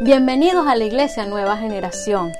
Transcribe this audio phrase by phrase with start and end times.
[0.00, 2.32] Bienvenidos a la Iglesia Nueva Generación.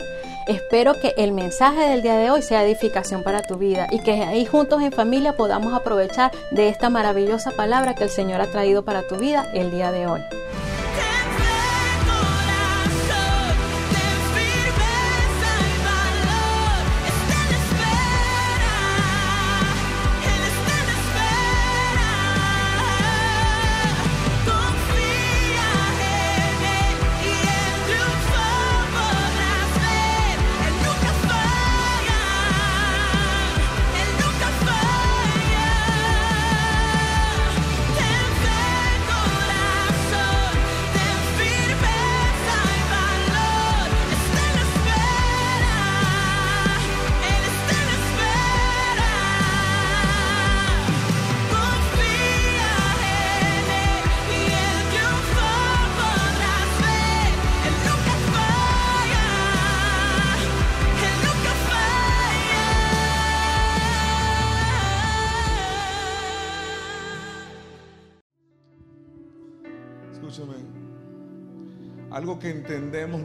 [0.46, 4.12] Espero que el mensaje del día de hoy sea edificación para tu vida y que
[4.22, 8.84] ahí juntos en familia podamos aprovechar de esta maravillosa palabra que el Señor ha traído
[8.84, 10.20] para tu vida el día de hoy.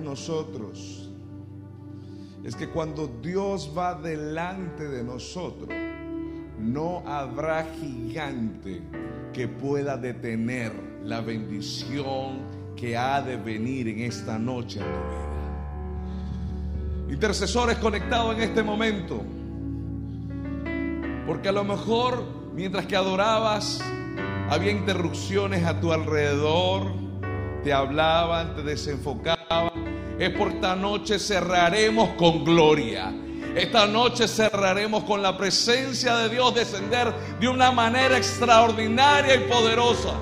[0.10, 1.08] Nosotros
[2.44, 5.70] es que cuando Dios va delante de nosotros,
[6.58, 8.82] no habrá gigante
[9.34, 10.72] que pueda detener
[11.04, 12.40] la bendición
[12.76, 15.28] que ha de venir en esta noche a tu vida.
[17.14, 19.22] Intercesores conectados en este momento,
[21.28, 22.24] porque a lo mejor
[22.56, 23.80] mientras que adorabas
[24.50, 27.10] había interrupciones a tu alrededor,
[27.64, 29.89] te hablaban, te desenfocaban.
[30.20, 33.14] Es por esta noche cerraremos con gloria.
[33.56, 40.14] Esta noche cerraremos con la presencia de Dios descender de una manera extraordinaria y poderosa.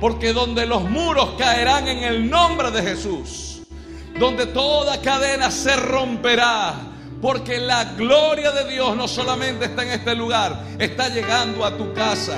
[0.00, 3.62] Porque donde los muros caerán en el nombre de Jesús,
[4.18, 6.74] donde toda cadena se romperá,
[7.22, 11.92] porque la gloria de Dios no solamente está en este lugar, está llegando a tu
[11.94, 12.36] casa.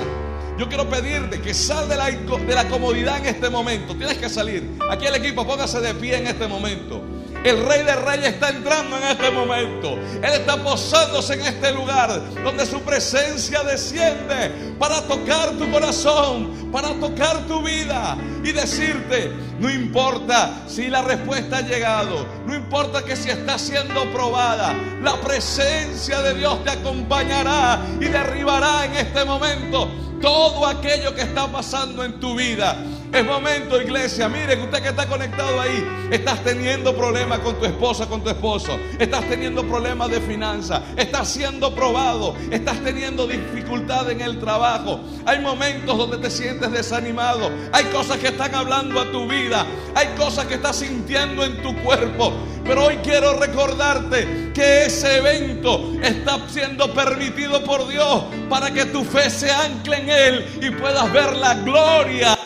[0.57, 3.95] Yo quiero pedirte que sal de la, de la comodidad en este momento.
[3.95, 4.77] Tienes que salir.
[4.89, 7.01] Aquí el equipo, póngase de pie en este momento.
[7.43, 9.97] El rey de reyes está entrando en este momento.
[10.21, 16.89] Él está posándose en este lugar donde su presencia desciende para tocar tu corazón, para
[16.99, 23.15] tocar tu vida y decirte, no importa si la respuesta ha llegado, no importa que
[23.15, 29.89] si está siendo probada, la presencia de Dios te acompañará y derribará en este momento
[30.21, 32.77] todo aquello que está pasando en tu vida.
[33.11, 34.29] Es momento, iglesia.
[34.29, 38.29] Mire que usted que está conectado ahí, estás teniendo problemas con tu esposa, con tu
[38.29, 38.79] esposo.
[38.97, 40.81] Estás teniendo problemas de finanzas.
[40.95, 42.35] Estás siendo probado.
[42.49, 45.01] Estás teniendo dificultad en el trabajo.
[45.25, 47.51] Hay momentos donde te sientes desanimado.
[47.73, 49.65] Hay cosas que están hablando a tu vida.
[49.93, 52.31] Hay cosas que estás sintiendo en tu cuerpo.
[52.63, 59.03] Pero hoy quiero recordarte que ese evento está siendo permitido por Dios para que tu
[59.03, 62.37] fe se ancle en Él y puedas ver la gloria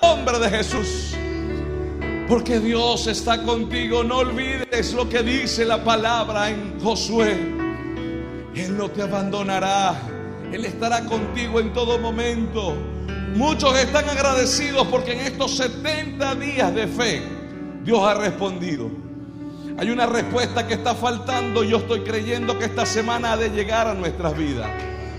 [0.00, 1.14] nombre de Jesús.
[2.26, 4.02] Porque Dios está contigo.
[4.02, 7.32] No olvides lo que dice la palabra en Josué.
[8.54, 10.00] Él no te abandonará.
[10.50, 12.74] Él estará contigo en todo momento.
[13.34, 17.22] Muchos están agradecidos porque en estos 70 días de fe
[17.84, 18.90] Dios ha respondido.
[19.76, 21.62] Hay una respuesta que está faltando.
[21.62, 24.70] Yo estoy creyendo que esta semana ha de llegar a nuestras vidas.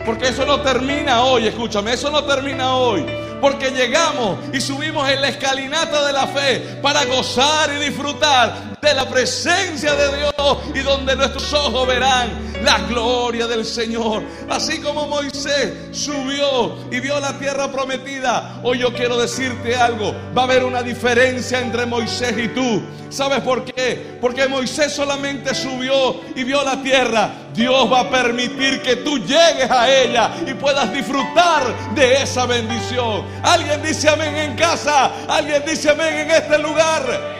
[0.04, 3.06] Porque eso no termina hoy, escúchame, eso no termina hoy.
[3.42, 8.94] Porque llegamos y subimos en la escalinata de la fe para gozar y disfrutar de
[8.94, 12.30] la presencia de Dios y donde nuestros ojos verán
[12.64, 14.24] la gloria del Señor.
[14.50, 20.44] Así como Moisés subió y vio la tierra prometida, hoy yo quiero decirte algo, va
[20.44, 22.84] a haber una diferencia entre Moisés y tú.
[23.10, 24.18] ¿Sabes por qué?
[24.20, 27.32] Porque Moisés solamente subió y vio la tierra.
[27.54, 31.64] Dios va a permitir que tú llegues a ella y puedas disfrutar
[31.96, 33.24] de esa bendición.
[33.44, 37.37] Alguien dice amén en casa, alguien dice amén en este lugar.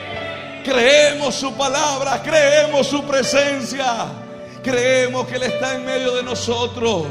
[0.68, 4.04] Creemos su palabra, creemos su presencia,
[4.62, 7.06] creemos que Él está en medio de nosotros.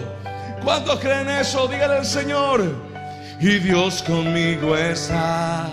[0.63, 1.67] ¿Cuántos creen eso?
[1.67, 2.63] Dígale al Señor.
[3.39, 5.69] Y Dios conmigo está,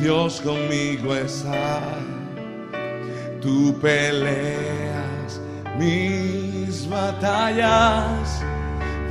[0.00, 1.82] Dios conmigo está.
[3.40, 5.40] Tú peleas
[5.78, 8.42] mis batallas,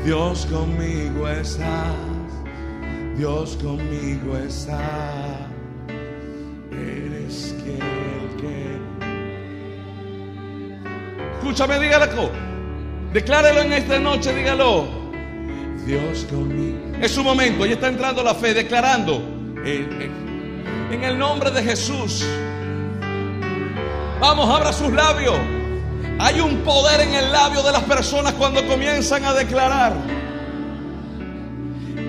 [0.03, 1.85] Dios conmigo está,
[3.15, 5.34] Dios conmigo está.
[11.45, 12.31] Escúchame, dígalo.
[13.13, 14.87] Declárelo en esta noche, dígalo.
[15.85, 16.79] Dios conmigo.
[16.99, 19.21] Es su momento, ya está entrando la fe, declarando.
[19.63, 22.25] En el nombre de Jesús.
[24.19, 25.35] Vamos, abra sus labios.
[26.17, 29.93] Hay un poder en el labio de las personas cuando comienzan a declarar.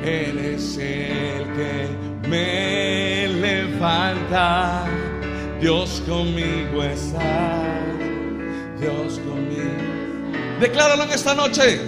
[0.02, 4.86] Él es el que me levanta.
[5.60, 7.95] Dios conmigo está.
[8.80, 10.60] Dios conmigo.
[10.60, 11.80] Decláralo en esta noche.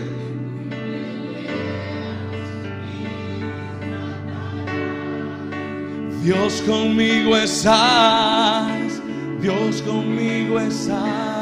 [6.22, 9.00] Dios conmigo estás.
[9.40, 11.38] Dios conmigo estás.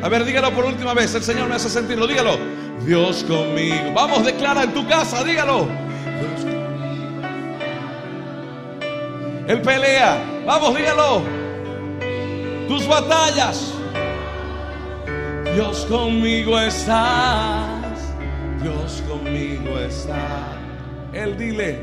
[0.00, 1.14] A ver, dígalo por última vez.
[1.14, 2.06] El Señor me hace sentirlo.
[2.06, 2.38] Dígalo.
[2.86, 3.92] Dios conmigo.
[3.94, 5.22] Vamos, declara en tu casa.
[5.24, 5.68] Dígalo.
[6.18, 6.46] Dios
[9.48, 10.37] Él pelea.
[10.48, 11.20] Vamos, dígalo.
[12.68, 13.74] Tus batallas.
[15.54, 18.14] Dios conmigo estás.
[18.62, 20.56] Dios conmigo está.
[21.12, 21.78] Él dile.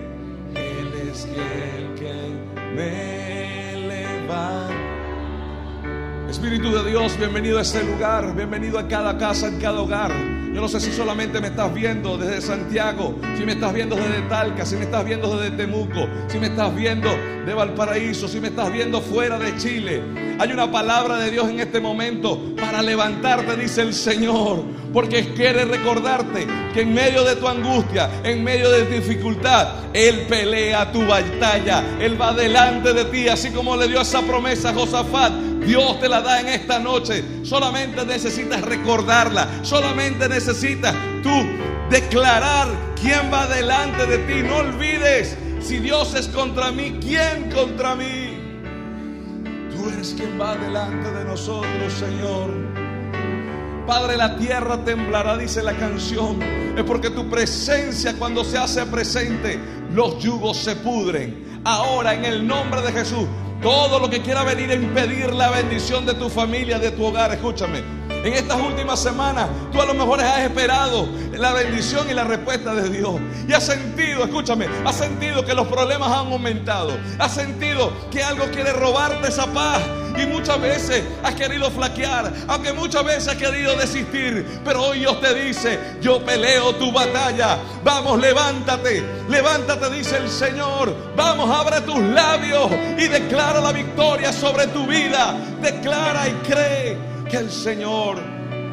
[0.56, 2.16] Él es el que
[2.76, 4.74] me levanta.
[6.28, 10.35] Espíritu de Dios, bienvenido a este lugar, bienvenido a cada casa, en cada hogar.
[10.56, 14.22] Yo no sé si solamente me estás viendo desde Santiago, si me estás viendo desde
[14.30, 17.10] Talca, si me estás viendo desde Temuco, si me estás viendo
[17.46, 20.02] de Valparaíso, si me estás viendo fuera de Chile.
[20.40, 24.64] Hay una palabra de Dios en este momento para levantarte, dice el Señor,
[24.94, 30.26] porque quiere recordarte que en medio de tu angustia, en medio de tu dificultad, Él
[30.30, 34.74] pelea tu batalla, Él va delante de ti, así como le dio esa promesa a
[34.74, 35.34] Josafat.
[35.66, 37.24] Dios te la da en esta noche.
[37.44, 39.48] Solamente necesitas recordarla.
[39.64, 41.30] Solamente necesitas tú
[41.90, 42.68] declarar
[43.00, 44.44] quién va delante de ti.
[44.44, 48.38] No olvides, si Dios es contra mí, ¿quién contra mí?
[49.72, 52.54] Tú eres quien va delante de nosotros, Señor.
[53.86, 56.42] Padre, la tierra temblará, dice la canción.
[56.76, 59.60] Es porque tu presencia cuando se hace presente,
[59.92, 61.62] los yugos se pudren.
[61.64, 63.28] Ahora, en el nombre de Jesús,
[63.66, 67.32] todo lo que quiera venir a impedir la bendición de tu familia, de tu hogar,
[67.32, 68.05] escúchame.
[68.26, 72.74] En estas últimas semanas, tú a lo mejor has esperado la bendición y la respuesta
[72.74, 73.22] de Dios.
[73.48, 76.98] Y has sentido, escúchame, has sentido que los problemas han aumentado.
[77.20, 79.80] Has sentido que algo quiere robarte esa paz.
[80.18, 84.60] Y muchas veces has querido flaquear, aunque muchas veces has querido desistir.
[84.66, 87.60] Pero hoy Dios te dice, yo peleo tu batalla.
[87.84, 90.96] Vamos, levántate, levántate, dice el Señor.
[91.16, 95.36] Vamos, abre tus labios y declara la victoria sobre tu vida.
[95.62, 98.18] Declara y cree que el Señor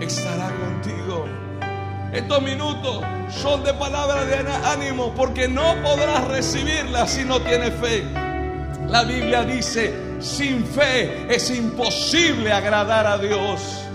[0.00, 1.26] estará contigo.
[2.12, 8.04] Estos minutos son de palabra de ánimo porque no podrás recibirla si no tienes fe.
[8.88, 13.86] La Biblia dice, sin fe es imposible agradar a Dios.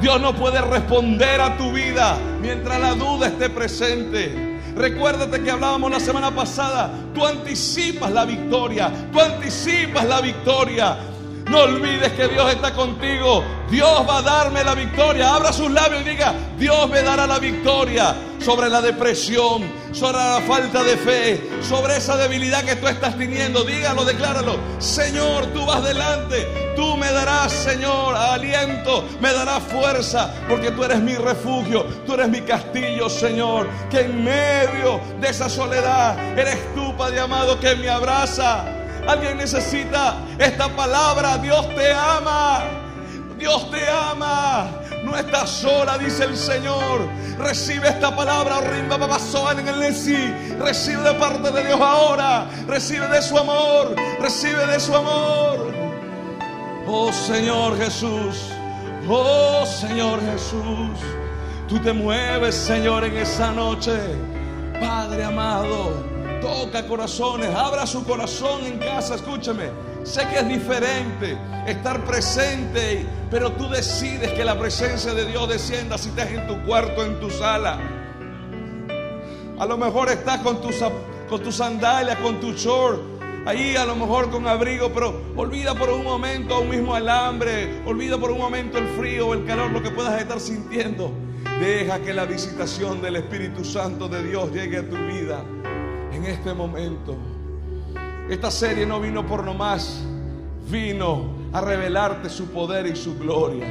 [0.00, 4.60] Dios no puede responder a tu vida mientras la duda esté presente.
[4.74, 10.96] Recuérdate que hablábamos la semana pasada, tú anticipas la victoria, tú anticipas la victoria.
[11.46, 13.44] No olvides que Dios está contigo.
[13.70, 15.34] Dios va a darme la victoria.
[15.34, 19.62] Abra sus labios y diga, Dios me dará la victoria sobre la depresión,
[19.92, 23.62] sobre la falta de fe, sobre esa debilidad que tú estás teniendo.
[23.64, 24.56] Dígalo, decláralo.
[24.78, 26.46] Señor, tú vas delante.
[26.76, 32.28] Tú me darás, Señor, aliento, me darás fuerza, porque tú eres mi refugio, tú eres
[32.28, 37.88] mi castillo, Señor, que en medio de esa soledad eres tú, Padre amado, que me
[37.88, 38.83] abraza.
[39.06, 41.38] Alguien necesita esta palabra.
[41.38, 42.62] Dios te ama.
[43.38, 44.70] Dios te ama.
[45.04, 47.06] No estás sola, dice el Señor.
[47.38, 48.60] Recibe esta palabra.
[49.60, 49.84] En el.
[50.58, 52.46] Recibe de parte de Dios ahora.
[52.66, 53.94] Recibe de su amor.
[54.20, 55.72] Recibe de su amor.
[56.86, 58.50] Oh Señor Jesús.
[59.08, 60.98] Oh Señor Jesús.
[61.68, 63.92] Tú te mueves, Señor, en esa noche.
[64.80, 66.13] Padre amado
[66.44, 69.70] toca corazones, abra su corazón en casa, escúchame.
[70.02, 75.96] Sé que es diferente estar presente, pero tú decides que la presencia de Dios descienda
[75.96, 77.78] si estás en tu cuarto, en tu sala.
[79.58, 80.76] A lo mejor estás con tus
[81.28, 83.00] con tu sandalias, con tu short,
[83.46, 87.80] ahí a lo mejor con abrigo, pero olvida por un momento un mismo el hambre,
[87.86, 91.10] olvida por un momento el frío o el calor, lo que puedas estar sintiendo.
[91.58, 95.42] Deja que la visitación del Espíritu Santo de Dios llegue a tu vida
[96.14, 97.16] en este momento.
[98.28, 100.00] Esta serie no vino por nomás,
[100.70, 103.66] vino a revelarte su poder y su gloria.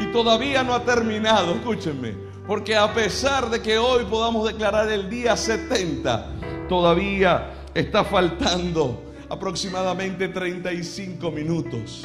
[0.00, 2.14] Y todavía no ha terminado, escúchenme,
[2.46, 10.28] porque a pesar de que hoy podamos declarar el día 70, todavía está faltando aproximadamente
[10.28, 12.04] 35 minutos.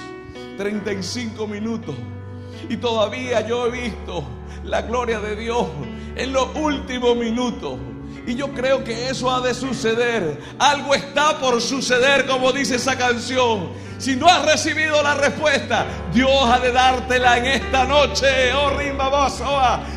[0.57, 1.95] 35 minutos.
[2.69, 4.23] Y todavía yo he visto
[4.63, 5.67] la gloria de Dios
[6.15, 7.77] en los últimos minutos
[8.27, 10.37] Y yo creo que eso ha de suceder.
[10.59, 13.69] Algo está por suceder, como dice esa canción.
[13.97, 18.53] Si no has recibido la respuesta, Dios ha de dártela en esta noche.
[18.53, 19.29] Oh, Rimba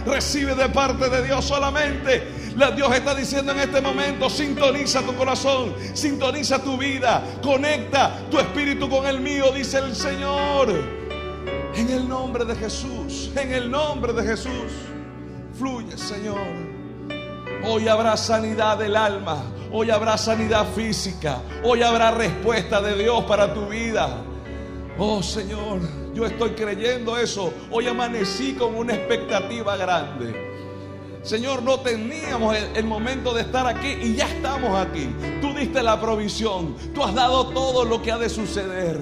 [0.07, 2.23] Recibe de parte de Dios solamente.
[2.57, 8.39] La Dios está diciendo en este momento, sintoniza tu corazón, sintoniza tu vida, conecta tu
[8.39, 10.69] espíritu con el mío, dice el Señor.
[11.75, 14.73] En el nombre de Jesús, en el nombre de Jesús,
[15.59, 16.70] fluye Señor.
[17.63, 23.53] Hoy habrá sanidad del alma, hoy habrá sanidad física, hoy habrá respuesta de Dios para
[23.53, 24.25] tu vida.
[24.99, 25.81] Oh Señor,
[26.15, 27.53] yo estoy creyendo eso.
[27.71, 30.51] Hoy amanecí con una expectativa grande.
[31.23, 35.15] Señor, no teníamos el, momento de estar aquí y ya estamos aquí.
[35.43, 38.99] Tú diste la provisión, tú has dado todo lo que ha de suceder.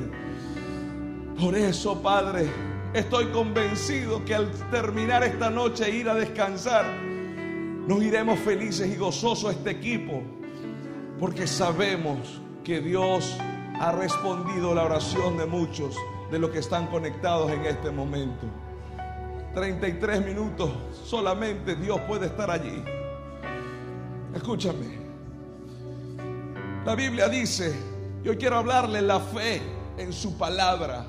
[1.41, 2.50] Por eso, Padre,
[2.93, 7.08] estoy convencido que al terminar esta noche ir a descansar,
[7.88, 10.23] nos iremos felices y gozosos este equipo
[11.18, 13.35] porque sabemos que Dios
[13.80, 15.97] ha respondido la oración de muchos
[16.30, 18.47] de los que están conectados en este momento.
[19.54, 20.71] 33 minutos
[21.02, 22.85] solamente Dios puede estar allí.
[24.35, 24.99] Escúchame.
[26.85, 27.75] La Biblia dice,
[28.23, 29.62] yo quiero hablarle la fe
[29.97, 31.07] en su palabra.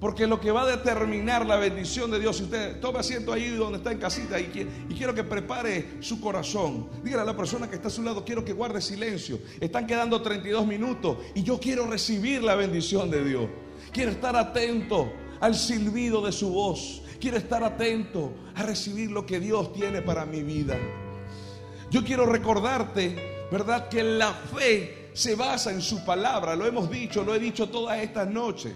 [0.00, 3.48] Porque lo que va a determinar la bendición de Dios, si usted tome asiento ahí
[3.48, 6.90] donde está en casita y, y quiero que prepare su corazón.
[7.02, 9.38] Dígale a la persona que está a su lado, quiero que guarde silencio.
[9.58, 13.48] Están quedando 32 minutos y yo quiero recibir la bendición de Dios.
[13.90, 15.10] Quiero estar atento
[15.40, 17.02] al silbido de su voz.
[17.18, 20.76] Quiero estar atento a recibir lo que Dios tiene para mi vida.
[21.90, 23.88] Yo quiero recordarte, ¿verdad?
[23.88, 26.54] Que la fe se basa en su palabra.
[26.54, 28.74] Lo hemos dicho, lo he dicho todas estas noches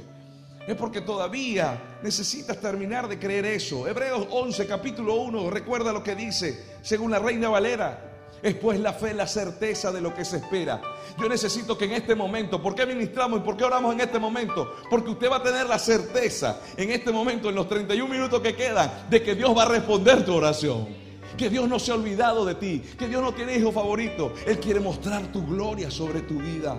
[0.71, 3.89] es porque todavía necesitas terminar de creer eso.
[3.89, 8.07] Hebreos 11, capítulo 1, recuerda lo que dice, según la Reina Valera.
[8.41, 10.81] Es pues la fe, la certeza de lo que se espera.
[11.21, 14.19] Yo necesito que en este momento, ¿por qué ministramos y por qué oramos en este
[14.19, 14.77] momento?
[14.89, 18.55] Porque usted va a tener la certeza en este momento, en los 31 minutos que
[18.55, 20.89] quedan, de que Dios va a responder tu oración.
[21.37, 24.33] Que Dios no se ha olvidado de ti, que Dios no tiene hijo favorito.
[24.47, 26.77] Él quiere mostrar tu gloria sobre tu vida.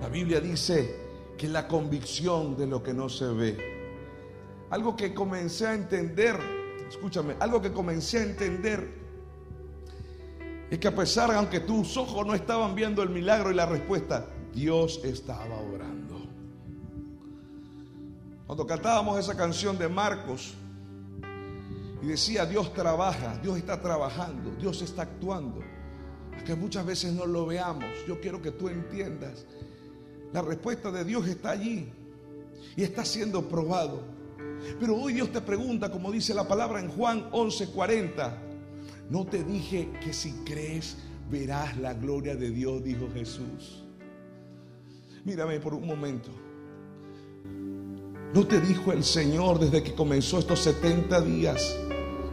[0.00, 1.03] La Biblia dice
[1.36, 3.74] que la convicción de lo que no se ve.
[4.70, 6.38] Algo que comencé a entender,
[6.88, 9.04] escúchame, algo que comencé a entender
[10.70, 14.26] es que a pesar, aunque tus ojos no estaban viendo el milagro y la respuesta,
[14.52, 16.20] Dios estaba orando.
[18.46, 20.54] Cuando cantábamos esa canción de Marcos
[22.02, 25.60] y decía, Dios trabaja, Dios está trabajando, Dios está actuando,
[26.44, 29.46] que muchas veces no lo veamos, yo quiero que tú entiendas
[30.34, 31.86] la respuesta de Dios está allí
[32.74, 34.02] y está siendo probado.
[34.80, 38.36] Pero hoy Dios te pregunta, como dice la palabra en Juan 11:40,
[39.10, 40.96] no te dije que si crees
[41.30, 43.84] verás la gloria de Dios, dijo Jesús.
[45.24, 46.30] Mírame por un momento.
[48.34, 51.76] ¿No te dijo el Señor desde que comenzó estos 70 días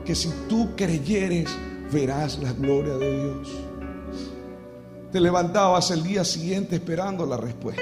[0.03, 1.55] que si tú creyeres
[1.93, 3.70] verás la gloria de Dios?
[5.11, 7.81] Te levantabas el día siguiente esperando la respuesta.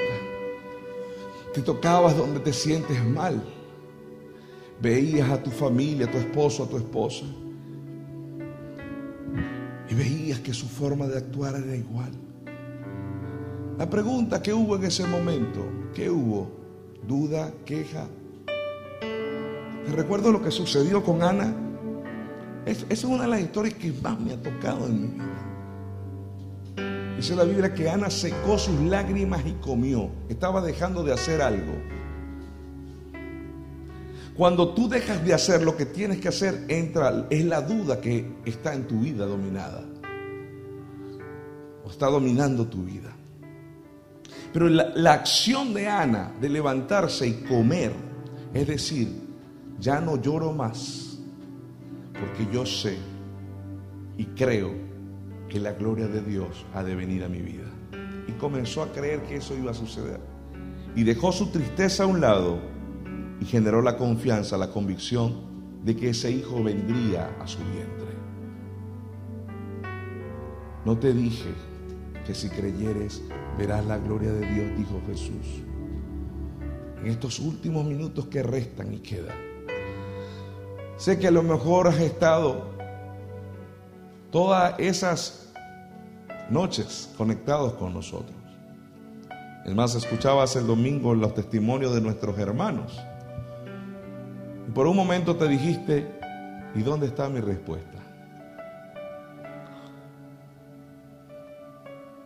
[1.54, 3.44] Te tocabas donde te sientes mal.
[4.82, 7.26] Veías a tu familia, a tu esposo, a tu esposa.
[9.90, 12.12] Y veías que su forma de actuar era igual.
[13.78, 16.50] La pregunta que hubo en ese momento, ¿qué hubo?
[17.08, 17.54] ¿Duda?
[17.64, 18.08] ¿Queja?
[19.86, 21.54] Te recuerdo lo que sucedió con Ana.
[22.66, 25.49] Esa es una de las historias que más me ha tocado en mi vida.
[27.20, 30.10] Dice la Biblia que Ana secó sus lágrimas y comió.
[30.30, 31.74] Estaba dejando de hacer algo.
[34.38, 38.26] Cuando tú dejas de hacer lo que tienes que hacer, entra, es la duda que
[38.46, 39.84] está en tu vida dominada.
[41.84, 43.14] O está dominando tu vida.
[44.54, 47.92] Pero la, la acción de Ana de levantarse y comer,
[48.54, 49.10] es decir,
[49.78, 51.20] ya no lloro más,
[52.14, 52.98] porque yo sé
[54.18, 54.89] y creo
[55.50, 57.66] que la gloria de Dios ha de venir a mi vida.
[58.28, 60.20] Y comenzó a creer que eso iba a suceder.
[60.96, 62.60] Y dejó su tristeza a un lado
[63.42, 65.50] y generó la confianza, la convicción
[65.84, 68.10] de que ese hijo vendría a su vientre.
[70.86, 71.50] No te dije
[72.26, 73.22] que si creyeres
[73.58, 75.64] verás la gloria de Dios, dijo Jesús.
[77.02, 79.38] En estos últimos minutos que restan y quedan.
[80.98, 82.79] Sé que a lo mejor has estado
[84.32, 85.50] todas esas
[86.50, 88.36] noches conectados con nosotros.
[89.66, 93.00] Es más, escuchabas el domingo los testimonios de nuestros hermanos.
[94.68, 96.20] Y por un momento te dijiste,
[96.76, 97.98] ¿y dónde está mi respuesta?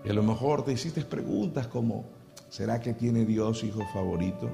[0.06, 2.06] Y a lo mejor te hiciste preguntas como,
[2.50, 4.50] ¿será que tiene Dios hijo favorito?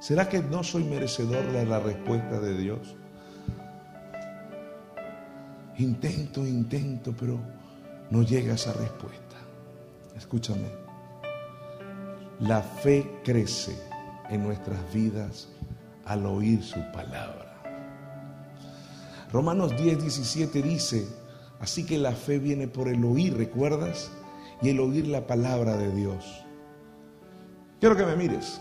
[0.00, 2.96] ¿Será que no soy merecedor de la respuesta de Dios?
[5.78, 7.38] Intento, intento, pero
[8.10, 9.36] no llega esa respuesta.
[10.16, 10.68] Escúchame.
[12.40, 13.76] La fe crece
[14.30, 15.48] en nuestras vidas
[16.04, 17.46] al oír su palabra.
[19.32, 21.06] Romanos 10, 17 dice,
[21.60, 24.10] así que la fe viene por el oír, ¿recuerdas?
[24.62, 26.42] Y el oír la palabra de Dios.
[27.80, 28.60] Quiero que me mires.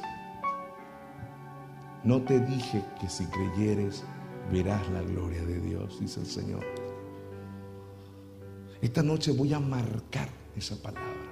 [2.03, 4.03] No te dije que si creyeres
[4.51, 6.84] verás la gloria de Dios, dice el Señor.
[8.85, 11.25] Esta noche voy a marcar esa palabra.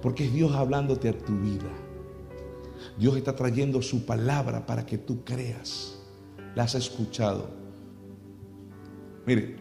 [0.00, 1.68] Porque es Dios hablándote a tu vida.
[2.96, 5.98] Dios está trayendo su palabra para que tú creas.
[6.54, 7.50] La has escuchado.
[9.26, 9.56] Mire,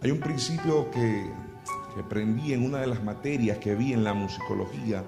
[0.00, 1.30] hay un principio que,
[2.02, 5.04] aprendí en una de las materias que vi en la musicología,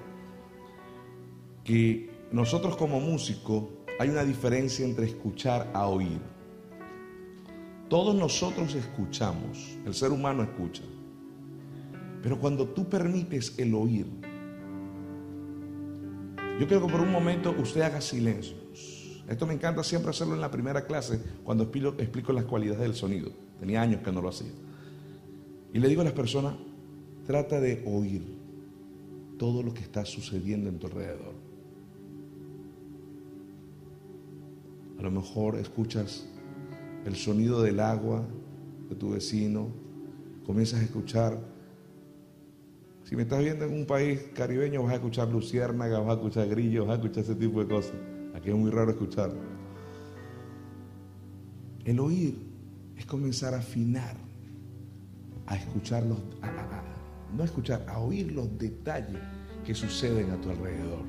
[1.64, 3.64] que nosotros como músicos
[3.99, 6.21] hay una diferencia entre escuchar a oír.
[7.91, 10.85] Todos nosotros escuchamos, el ser humano escucha.
[12.23, 14.07] Pero cuando tú permites el oír,
[16.61, 19.25] yo quiero que por un momento usted haga silencios.
[19.29, 22.95] Esto me encanta siempre hacerlo en la primera clase cuando explico, explico las cualidades del
[22.95, 23.33] sonido.
[23.59, 24.53] Tenía años que no lo hacía.
[25.75, 26.55] Y le digo a las personas,
[27.27, 28.23] trata de oír
[29.37, 31.35] todo lo que está sucediendo en tu alrededor.
[34.97, 36.29] A lo mejor escuchas
[37.04, 38.26] el sonido del agua
[38.88, 39.69] de tu vecino,
[40.45, 41.38] comienzas a escuchar.
[43.04, 46.49] Si me estás viendo en un país caribeño, vas a escuchar luciérnagas, vas a escuchar
[46.49, 47.95] grillos, vas a escuchar ese tipo de cosas.
[48.35, 49.33] Aquí es muy raro escuchar.
[51.85, 52.37] El oír
[52.97, 54.16] es comenzar a afinar,
[55.47, 56.19] a escuchar los,
[57.37, 59.21] no escuchar, a oír los detalles
[59.64, 61.04] que suceden a tu alrededor.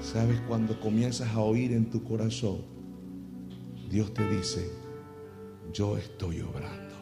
[0.00, 2.69] ¿Sabes cuando comienzas a oír en tu corazón?
[3.90, 4.70] Dios te dice,
[5.72, 6.94] yo estoy obrando,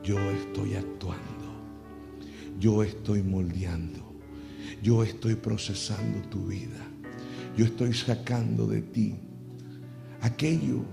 [0.00, 1.60] yo estoy actuando,
[2.60, 4.14] yo estoy moldeando,
[4.80, 6.86] yo estoy procesando tu vida,
[7.56, 9.16] yo estoy sacando de ti
[10.20, 10.84] aquello,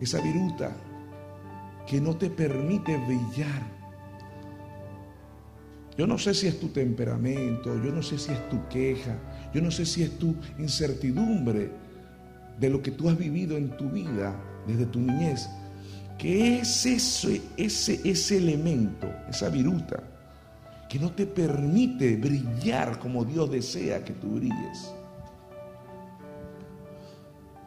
[0.00, 0.74] esa viruta
[1.86, 3.76] que no te permite brillar.
[5.98, 9.18] Yo no sé si es tu temperamento, yo no sé si es tu queja,
[9.52, 11.85] yo no sé si es tu incertidumbre
[12.58, 14.34] de lo que tú has vivido en tu vida
[14.66, 15.48] desde tu niñez.
[16.18, 20.02] ¿Qué es ese, ese, ese elemento, esa viruta,
[20.88, 24.94] que no te permite brillar como Dios desea que tú brilles?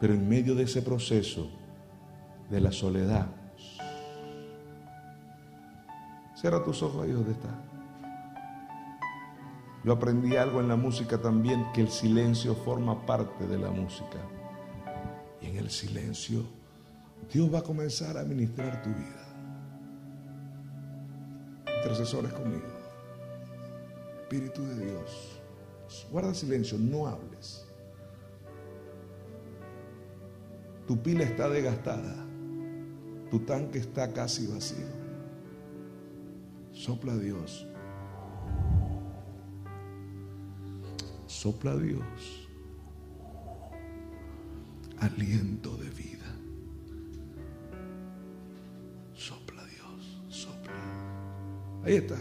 [0.00, 1.50] Pero en medio de ese proceso
[2.48, 3.26] de la soledad,
[6.34, 7.70] cierra tus ojos ahí donde está.
[9.84, 14.18] Yo aprendí algo en la música también, que el silencio forma parte de la música.
[15.60, 16.42] El silencio
[17.30, 19.26] Dios va a comenzar a ministrar tu vida.
[21.76, 22.66] Intercesores conmigo.
[24.22, 25.42] Espíritu de Dios.
[26.10, 27.66] Guarda silencio, no hables.
[30.86, 32.16] Tu pila está desgastada.
[33.30, 34.88] Tu tanque está casi vacío.
[36.72, 37.66] Sopla Dios.
[41.26, 42.39] Sopla Dios.
[45.00, 46.36] Aliento de vida.
[49.14, 50.22] Sopla Dios.
[50.28, 51.82] Sopla.
[51.84, 52.18] Ahí está.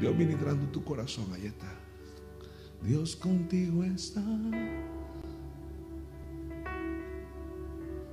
[0.00, 1.26] Dios ministrando tu corazón.
[1.32, 1.72] Ahí está.
[2.82, 4.22] Dios contigo está.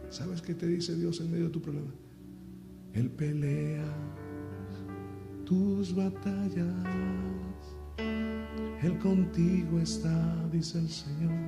[0.09, 1.91] ¿Sabes qué te dice Dios en medio de tu problema?
[2.93, 3.85] Él pelea
[5.45, 6.85] tus batallas.
[8.81, 11.38] Él contigo está, dice el Señor.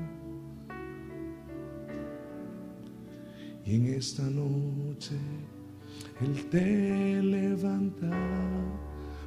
[3.71, 5.15] En esta noche
[6.19, 8.11] Él te levanta,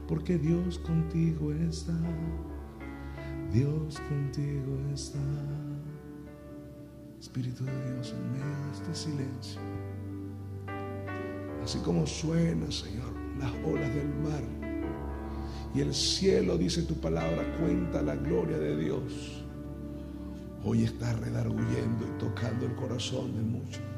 [0.07, 1.98] porque Dios contigo está.
[3.50, 5.18] Dios contigo está.
[7.18, 9.61] Espíritu de Dios en medio de este silencio.
[11.62, 14.42] Así como suena, Señor, las olas del mar.
[15.74, 19.42] Y el cielo, dice tu palabra, cuenta la gloria de Dios.
[20.62, 23.93] Hoy está redarguyendo y tocando el corazón de muchos.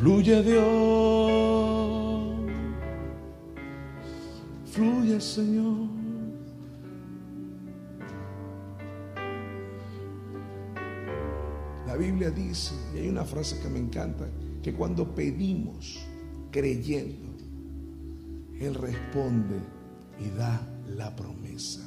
[0.00, 0.64] Fluye Dios.
[4.64, 5.90] Fluye Señor.
[11.86, 14.26] La Biblia dice, y hay una frase que me encanta,
[14.62, 16.00] que cuando pedimos
[16.50, 17.36] creyendo,
[18.58, 19.56] Él responde
[20.18, 21.86] y da la promesa.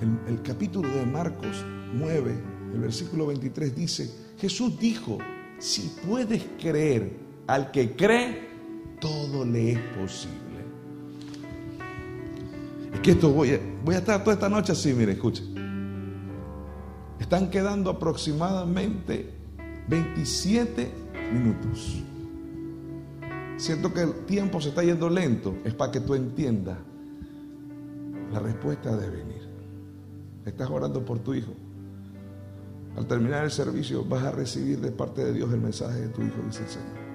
[0.00, 2.32] El, el capítulo de Marcos 9,
[2.74, 5.18] el versículo 23 dice, Jesús dijo,
[5.58, 7.16] si puedes creer
[7.46, 8.48] al que cree,
[9.00, 10.36] todo le es posible.
[12.92, 15.42] Es que esto voy a, voy a estar toda esta noche así, mire, escuche.
[17.18, 19.32] Están quedando aproximadamente
[19.88, 20.90] 27
[21.32, 22.02] minutos.
[23.56, 25.54] Siento que el tiempo se está yendo lento.
[25.64, 26.78] Es para que tú entiendas.
[28.32, 29.48] La respuesta debe venir.
[30.44, 31.52] Estás orando por tu hijo.
[32.96, 36.22] Al terminar el servicio vas a recibir de parte de Dios el mensaje de tu
[36.22, 37.06] hijo, dice el Señor.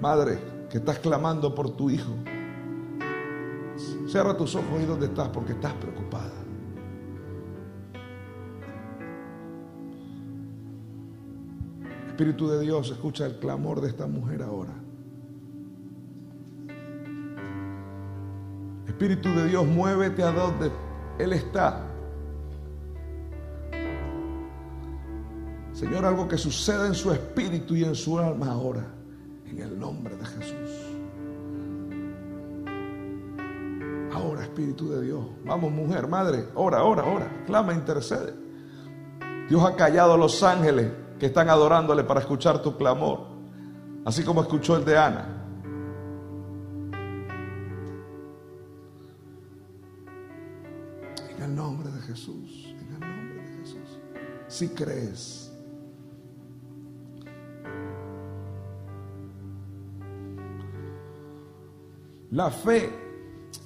[0.00, 0.38] Madre,
[0.70, 2.12] que estás clamando por tu hijo.
[4.08, 6.32] Cierra tus ojos y donde estás porque estás preocupada.
[12.08, 14.72] Espíritu de Dios, escucha el clamor de esta mujer ahora.
[18.86, 20.70] Espíritu de Dios, muévete a donde
[21.18, 21.95] Él está.
[25.76, 28.82] Señor, algo que suceda en su espíritu y en su alma ahora,
[29.44, 30.70] en el nombre de Jesús.
[34.10, 35.22] Ahora, Espíritu de Dios.
[35.44, 37.44] Vamos, mujer, madre, ora, ora, ora.
[37.44, 38.32] Clama, intercede.
[39.50, 43.26] Dios ha callado a los ángeles que están adorándole para escuchar tu clamor,
[44.06, 45.28] así como escuchó el de Ana.
[51.36, 53.98] En el nombre de Jesús, en el nombre de Jesús.
[54.48, 55.45] Si crees,
[62.30, 62.90] la fe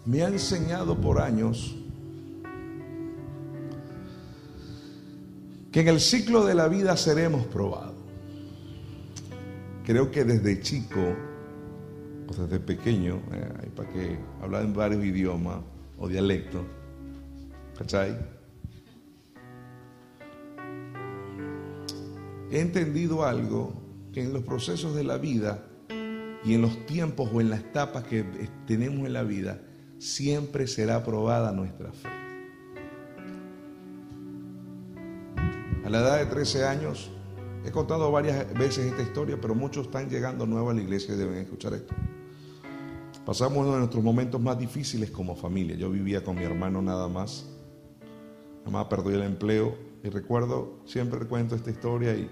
[0.04, 1.76] me ha enseñado por años
[5.72, 7.94] que en el ciclo de la vida seremos probados.
[9.84, 11.14] Creo que desde chico,
[12.28, 15.60] o desde pequeño, eh, para que hablar en varios idiomas
[15.98, 16.62] o dialectos,
[17.78, 18.16] ¿cachai?
[22.50, 23.72] He entendido algo
[24.12, 25.69] que en los procesos de la vida
[26.44, 28.24] y en los tiempos o en las etapas que
[28.66, 29.60] tenemos en la vida,
[29.98, 32.08] siempre será probada nuestra fe.
[35.84, 37.10] A la edad de 13 años,
[37.64, 41.18] he contado varias veces esta historia, pero muchos están llegando nuevos a la iglesia y
[41.18, 41.94] deben escuchar esto.
[43.26, 45.76] Pasamos uno de nuestros momentos más difíciles como familia.
[45.76, 47.46] Yo vivía con mi hermano nada más.
[48.64, 52.30] Mamá perdió el empleo y recuerdo, siempre cuento esta historia y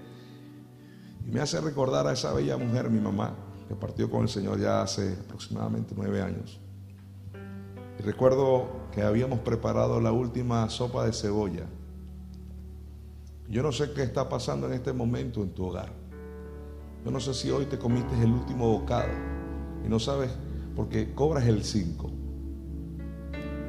[1.25, 3.35] me hace recordar a esa bella mujer, mi mamá,
[3.69, 6.59] que partió con el Señor ya hace aproximadamente nueve años.
[7.99, 11.67] Y recuerdo que habíamos preparado la última sopa de cebolla.
[13.47, 15.91] Yo no sé qué está pasando en este momento en tu hogar.
[17.05, 19.11] Yo no sé si hoy te comiste el último bocado
[19.85, 20.31] y no sabes
[20.75, 22.11] porque cobras el 5.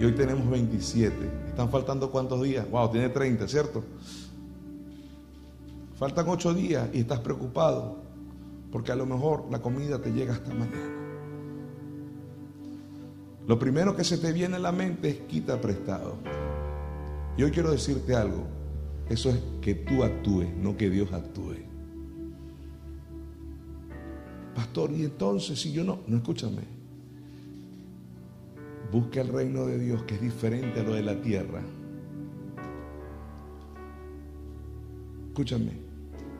[0.00, 1.14] Y hoy tenemos 27.
[1.48, 2.68] ¿Están faltando cuántos días?
[2.70, 3.84] Wow, tiene 30, ¿cierto?
[5.96, 8.09] Faltan 8 días y estás preocupado
[8.70, 11.00] porque a lo mejor la comida te llega hasta mañana.
[13.46, 16.18] Lo primero que se te viene a la mente es quita prestado.
[17.36, 18.46] Y hoy quiero decirte algo.
[19.08, 21.56] Eso es que tú actúes, no que Dios actúe.
[24.54, 26.62] Pastor, y entonces si yo no, no escúchame.
[28.92, 31.62] Busca el reino de Dios que es diferente a lo de la tierra.
[35.28, 35.72] Escúchame,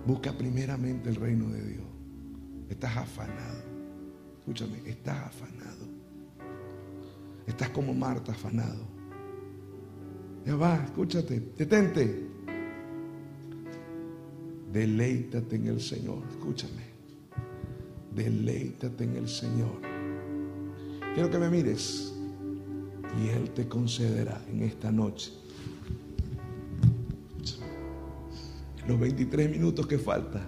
[0.07, 1.90] busca primeramente el reino de Dios.
[2.71, 3.65] Estás afanado.
[4.39, 5.87] Escúchame, estás afanado.
[7.47, 8.85] Estás como Marta afanado.
[10.47, 12.29] Ya va, escúchate, detente.
[14.73, 16.91] Deleítate en el Señor, escúchame.
[18.15, 19.81] Deleítate en el Señor.
[21.15, 22.15] Quiero que me mires
[23.21, 25.33] y Él te concederá en esta noche.
[28.81, 30.41] En los 23 minutos que falta,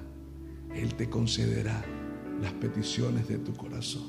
[0.73, 1.85] Él te concederá
[2.43, 4.03] las peticiones de tu corazón.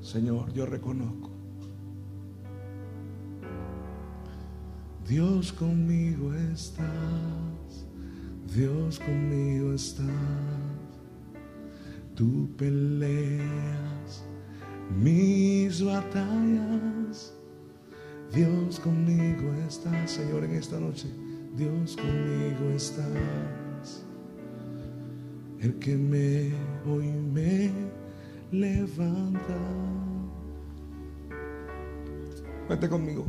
[0.00, 1.30] Señor, yo reconozco.
[5.06, 7.86] Dios conmigo estás,
[8.54, 10.06] Dios conmigo estás.
[12.14, 14.24] Tú peleas
[14.98, 17.34] mis batallas.
[18.34, 21.08] Dios conmigo estás, Señor, en esta noche.
[21.54, 23.57] Dios conmigo estás.
[25.60, 26.52] El que me
[26.88, 27.72] hoy me
[28.52, 29.56] levanta.
[32.68, 33.26] Vete conmigo.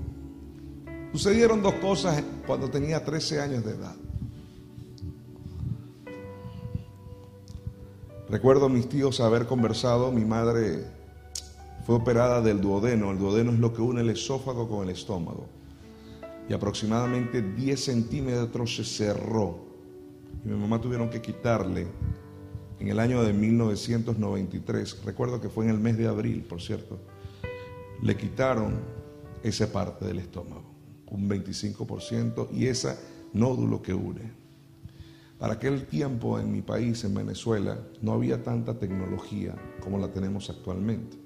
[1.12, 3.96] Sucedieron dos cosas cuando tenía 13 años de edad.
[8.30, 10.86] Recuerdo a mis tíos haber conversado, mi madre
[11.84, 15.48] fue operada del duodeno, el duodeno es lo que une el esófago con el estómago,
[16.48, 19.58] y aproximadamente 10 centímetros se cerró,
[20.46, 21.88] y mi mamá tuvieron que quitarle
[22.80, 26.98] en el año de 1993, recuerdo que fue en el mes de abril, por cierto,
[28.02, 28.80] le quitaron
[29.44, 30.64] esa parte del estómago,
[31.08, 32.96] un 25%, y ese
[33.34, 34.32] nódulo que une.
[35.38, 40.50] Para aquel tiempo en mi país, en Venezuela, no había tanta tecnología como la tenemos
[40.50, 41.18] actualmente.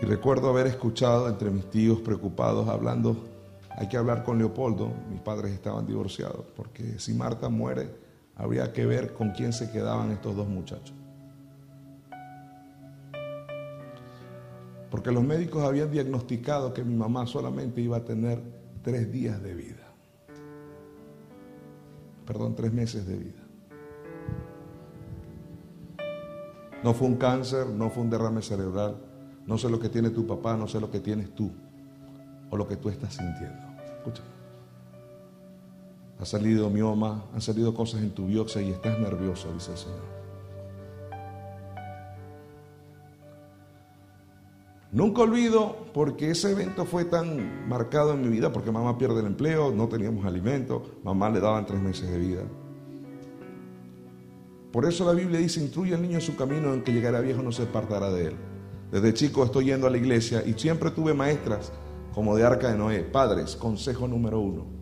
[0.00, 3.28] Y recuerdo haber escuchado entre mis tíos preocupados hablando,
[3.70, 8.01] hay que hablar con Leopoldo, mis padres estaban divorciados, porque si Marta muere,
[8.36, 10.96] habría que ver con quién se quedaban estos dos muchachos.
[14.90, 18.42] Porque los médicos habían diagnosticado que mi mamá solamente iba a tener
[18.82, 19.82] tres días de vida
[22.26, 23.42] perdón, tres meses de vida.
[26.82, 28.96] No fue un cáncer, no fue un derrame cerebral,
[29.46, 31.52] no sé lo que tiene tu papá, no sé lo que tienes tú
[32.50, 33.62] o lo que tú estás sintiendo.
[33.98, 34.31] Escúchame.
[36.22, 40.04] Ha salido mioma, han salido cosas en tu biopsia y estás nervioso, dice el Señor.
[44.92, 49.26] Nunca olvido porque ese evento fue tan marcado en mi vida, porque mamá pierde el
[49.26, 52.42] empleo, no teníamos alimento, mamá le daban tres meses de vida.
[54.70, 57.42] Por eso la Biblia dice, instruye al niño en su camino, en que llegará viejo
[57.42, 58.36] no se apartará de él.
[58.92, 61.72] Desde chico estoy yendo a la iglesia y siempre tuve maestras
[62.14, 63.00] como de Arca de Noé.
[63.00, 64.81] Padres, consejo número uno,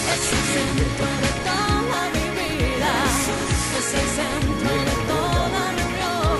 [5.07, 6.39] toda reunión,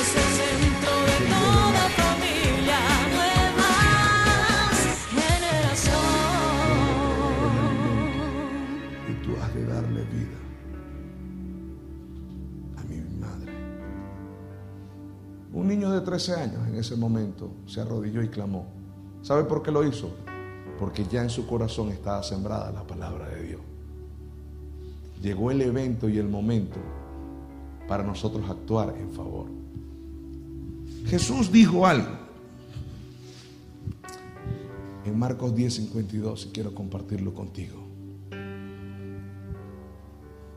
[0.00, 2.80] es el centro de toda familia,
[3.14, 3.70] nueva
[5.16, 6.08] generación.
[9.08, 10.38] Y tú has de darle vida
[12.76, 13.52] a mi madre.
[15.52, 18.66] Un niño de 13 años en ese momento se arrodilló y clamó.
[19.22, 20.27] ¿Sabe por qué lo hizo?
[20.78, 23.60] Porque ya en su corazón estaba sembrada la palabra de Dios
[25.22, 26.78] llegó el evento y el momento
[27.86, 29.46] para nosotros actuar en favor.
[31.06, 32.08] Jesús dijo algo
[35.04, 37.84] en Marcos 10:52 y quiero compartirlo contigo.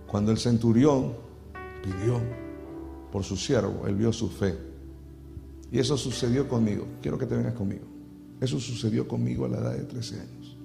[0.07, 1.13] Cuando el centurión
[1.81, 2.19] pidió
[3.11, 4.57] por su siervo, él vio su fe.
[5.71, 6.85] Y eso sucedió conmigo.
[7.01, 7.85] Quiero que te vengas conmigo.
[8.41, 10.57] Eso sucedió conmigo a la edad de 13 años.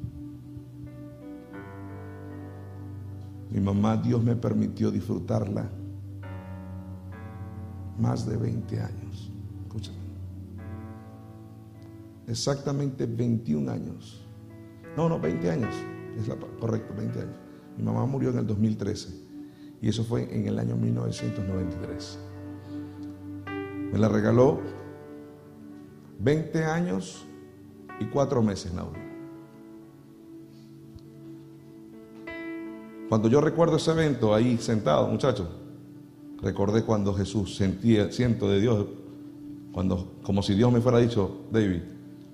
[3.50, 5.70] Mi mamá, Dios me permitió disfrutarla
[7.98, 9.30] más de 20 años.
[9.66, 9.98] Escúchame.
[12.26, 14.26] Exactamente 21 años.
[14.96, 15.74] No, no, 20 años.
[16.18, 17.36] Es la, correcto, 20 años.
[17.76, 19.26] Mi mamá murió en el 2013
[19.82, 22.18] y eso fue en el año 1993.
[23.92, 24.60] Me la regaló
[26.20, 27.25] 20 años
[28.00, 29.00] y 4 meses, Laura.
[33.08, 35.46] Cuando yo recuerdo ese evento ahí sentado, muchachos,
[36.42, 38.86] recordé cuando Jesús sentía, siento de Dios,
[39.72, 41.82] cuando, como si Dios me fuera dicho, David,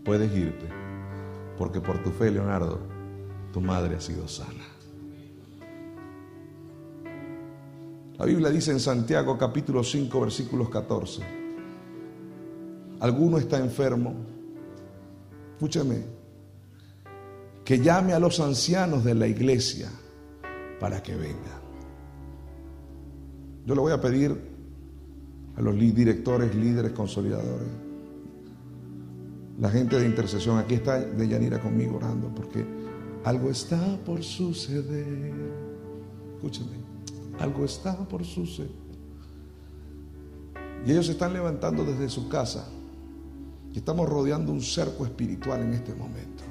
[0.05, 0.67] puedes irte,
[1.59, 2.79] porque por tu fe, Leonardo,
[3.53, 4.65] tu madre ha sido sana.
[8.19, 11.23] La Biblia dice en Santiago capítulo 5 versículos 14,
[13.01, 14.15] alguno está enfermo,
[15.63, 16.03] escúchame,
[17.65, 19.89] que llame a los ancianos de la iglesia
[20.81, 21.61] para que venga.
[23.65, 24.37] Yo le voy a pedir
[25.57, 27.69] a los directores, líderes, consolidadores,
[29.61, 32.67] la gente de intercesión, aquí está Deyanira conmigo orando, porque
[33.23, 35.33] algo está por suceder.
[36.35, 36.77] Escúcheme,
[37.39, 38.73] algo está por suceder.
[40.85, 42.69] Y ellos se están levantando desde su casa.
[43.73, 46.45] Y estamos rodeando un cerco espiritual en este momento.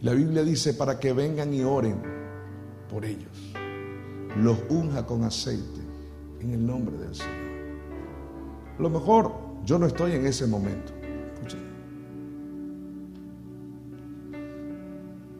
[0.00, 2.00] La Biblia dice para que vengan y oren
[2.88, 3.52] por ellos.
[4.36, 5.80] Los unja con aceite
[6.40, 7.34] en el nombre del Señor.
[8.78, 9.32] A lo mejor
[9.64, 10.92] yo no estoy en ese momento.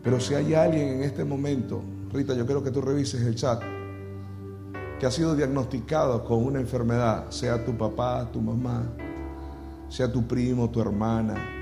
[0.02, 3.62] Pero si hay alguien en este momento, Rita, yo quiero que tú revises el chat.
[4.98, 8.82] que ha sido diagnosticado con una enfermedad, sea tu papá, tu mamá,
[9.88, 11.58] sea tu primo, tu hermana,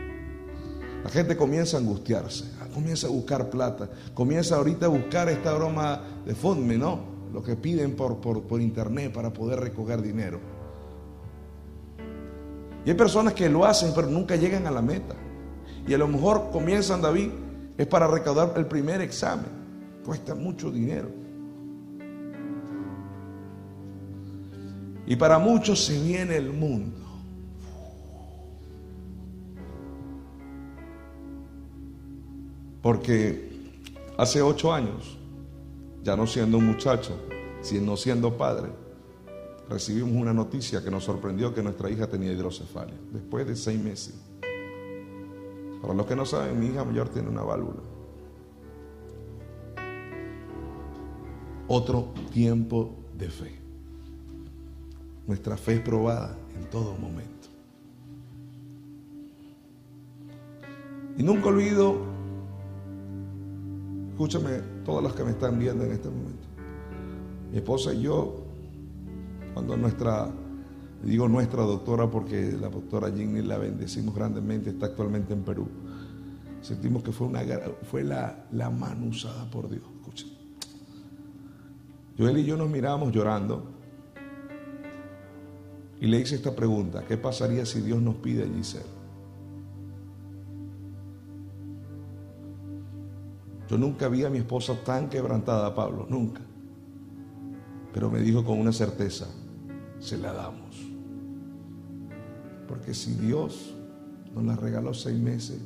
[1.06, 6.00] la gente comienza a angustiarse, comienza a buscar plata, comienza ahorita a buscar esta broma
[6.24, 6.98] de Fundme, ¿no?
[7.32, 10.40] Lo que piden por, por, por internet para poder recoger dinero.
[12.84, 15.14] Y hay personas que lo hacen, pero nunca llegan a la meta.
[15.86, 17.30] Y a lo mejor comienzan, David,
[17.78, 19.46] es para recaudar el primer examen.
[20.04, 21.08] Cuesta mucho dinero.
[25.06, 27.05] Y para muchos se viene el mundo.
[32.86, 33.50] Porque
[34.16, 35.18] hace ocho años,
[36.04, 37.16] ya no siendo un muchacho,
[37.60, 38.68] sino siendo padre,
[39.68, 44.14] recibimos una noticia que nos sorprendió que nuestra hija tenía hidrocefalia, después de seis meses.
[45.82, 47.82] Para los que no saben, mi hija mayor tiene una válvula.
[51.66, 53.58] Otro tiempo de fe.
[55.26, 57.48] Nuestra fe es probada en todo momento.
[61.18, 62.14] Y nunca olvido,
[64.16, 66.48] escúchame, todas las que me están viendo en este momento.
[67.50, 68.46] Mi esposa y yo,
[69.52, 70.30] cuando nuestra,
[71.02, 75.68] digo nuestra doctora porque la doctora Ginny la bendecimos grandemente, está actualmente en Perú.
[76.62, 77.42] Sentimos que fue, una,
[77.90, 79.84] fue la, la mano usada por Dios.
[80.00, 80.30] Escuchen.
[82.16, 83.64] Joel y yo nos miramos llorando
[86.00, 88.95] y le hice esta pregunta, ¿qué pasaría si Dios nos pide a Giselle?
[93.68, 96.40] Yo nunca vi a mi esposa tan quebrantada, Pablo, nunca.
[97.92, 99.26] Pero me dijo con una certeza,
[99.98, 100.76] se la damos.
[102.68, 103.74] Porque si Dios
[104.34, 105.58] nos la regaló seis meses,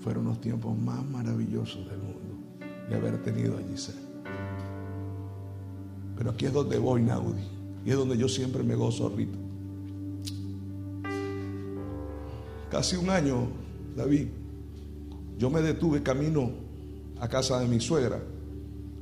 [0.00, 2.38] fueron los tiempos más maravillosos del mundo
[2.88, 3.98] de haber tenido a Giselle.
[6.16, 7.42] Pero aquí es donde voy, Naudi.
[7.84, 9.38] Y es donde yo siempre me gozo, Rito.
[12.70, 13.48] Casi un año,
[13.96, 14.28] David,
[15.38, 16.69] yo me detuve camino
[17.20, 18.20] a casa de mi suegra.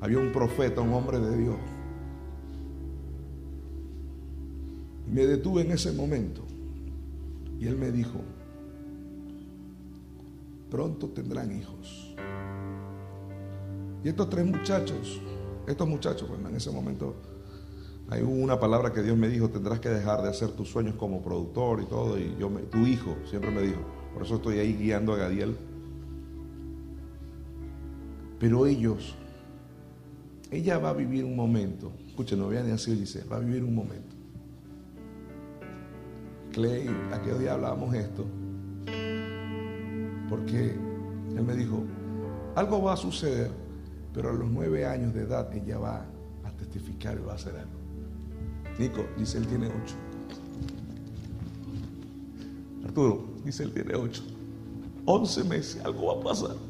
[0.01, 1.57] Había un profeta, un hombre de Dios.
[5.07, 6.43] Me detuve en ese momento.
[7.59, 8.21] Y él me dijo,
[10.71, 12.15] pronto tendrán hijos.
[14.05, 15.21] Y estos tres muchachos,
[15.67, 17.17] estos muchachos, bueno, en ese momento
[18.11, 21.21] hay una palabra que Dios me dijo, tendrás que dejar de hacer tus sueños como
[21.23, 22.19] productor y todo.
[22.19, 23.81] Y yo, me, tu hijo, siempre me dijo,
[24.15, 25.57] por eso estoy ahí guiando a Gadiel.
[28.38, 29.14] Pero ellos,
[30.51, 33.74] ella va a vivir un momento, escuchen, no vean así, dice, va a vivir un
[33.74, 34.14] momento.
[36.53, 38.24] Clay, aquel día hablábamos esto,
[40.29, 40.77] porque
[41.37, 41.83] él me dijo,
[42.55, 43.51] algo va a suceder,
[44.14, 46.07] pero a los nueve años de edad ella va
[46.44, 47.79] a testificar y va a hacer algo.
[48.79, 49.96] Nico, dice él tiene ocho.
[52.85, 54.22] Arturo, dice él tiene ocho.
[55.05, 56.68] Once meses, algo va a pasar.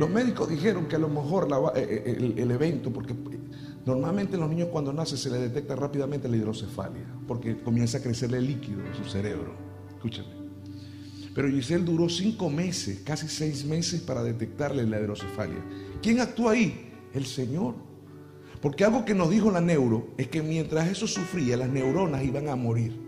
[0.00, 3.14] Los médicos dijeron que a lo mejor eh, el, el, evento, porque
[3.84, 8.38] normalmente los niños cuando nacen se les detecta rápidamente la hidrocefalia, porque comienza a crecerle
[8.38, 9.52] el líquido en su cerebro.
[9.90, 10.30] Escúchame.
[11.34, 15.62] Pero Giselle duró cinco meses, casi seis meses para detectarle la hidrocefalia.
[16.00, 16.94] ¿Quién actúa ahí?
[17.12, 17.74] El Señor.
[18.62, 22.48] Porque algo que nos dijo la neuro es que mientras eso sufría, las neuronas iban
[22.48, 22.98] a morir.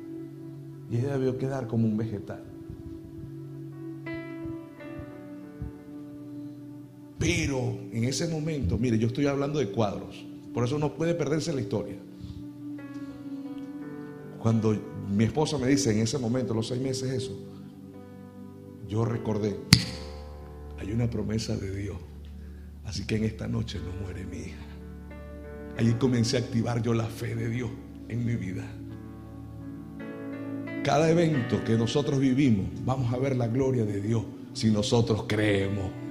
[0.91, 2.52] Y ella debió quedar como un vegetal.
[7.23, 11.53] Pero en ese momento, mire, yo estoy hablando de cuadros, por eso no puede perderse
[11.53, 11.95] la historia.
[14.41, 14.77] Cuando
[15.09, 17.39] mi esposa me dice en ese momento, los seis meses, eso,
[18.89, 19.57] yo recordé,
[20.81, 21.97] hay una promesa de Dios,
[22.85, 24.67] así que en esta noche no muere mi hija.
[25.79, 27.71] Allí comencé a activar yo la fe de Dios
[28.09, 28.65] en mi vida.
[30.83, 36.02] Cada evento que nosotros vivimos, vamos a ver la gloria de Dios si nosotros creemos.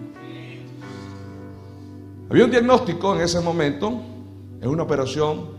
[2.31, 3.91] Había un diagnóstico en ese momento,
[4.61, 5.49] es una operación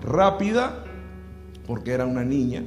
[0.00, 0.84] rápida,
[1.66, 2.64] porque era una niña,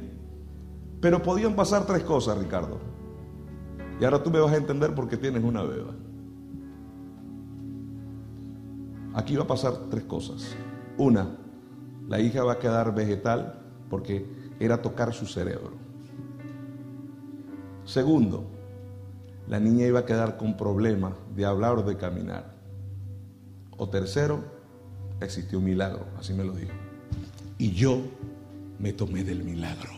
[1.02, 2.78] pero podían pasar tres cosas, Ricardo.
[4.00, 5.96] Y ahora tú me vas a entender por qué tienes una beba.
[9.16, 10.56] Aquí va a pasar tres cosas.
[10.96, 11.36] Una,
[12.08, 15.72] la hija va a quedar vegetal porque era tocar su cerebro.
[17.86, 18.44] Segundo,
[19.48, 22.54] la niña iba a quedar con problemas de hablar o de caminar.
[23.84, 24.41] O tercero,
[25.19, 26.71] existió un milagro, así me lo dijo.
[27.57, 28.01] Y yo
[28.79, 29.89] me tomé del milagro,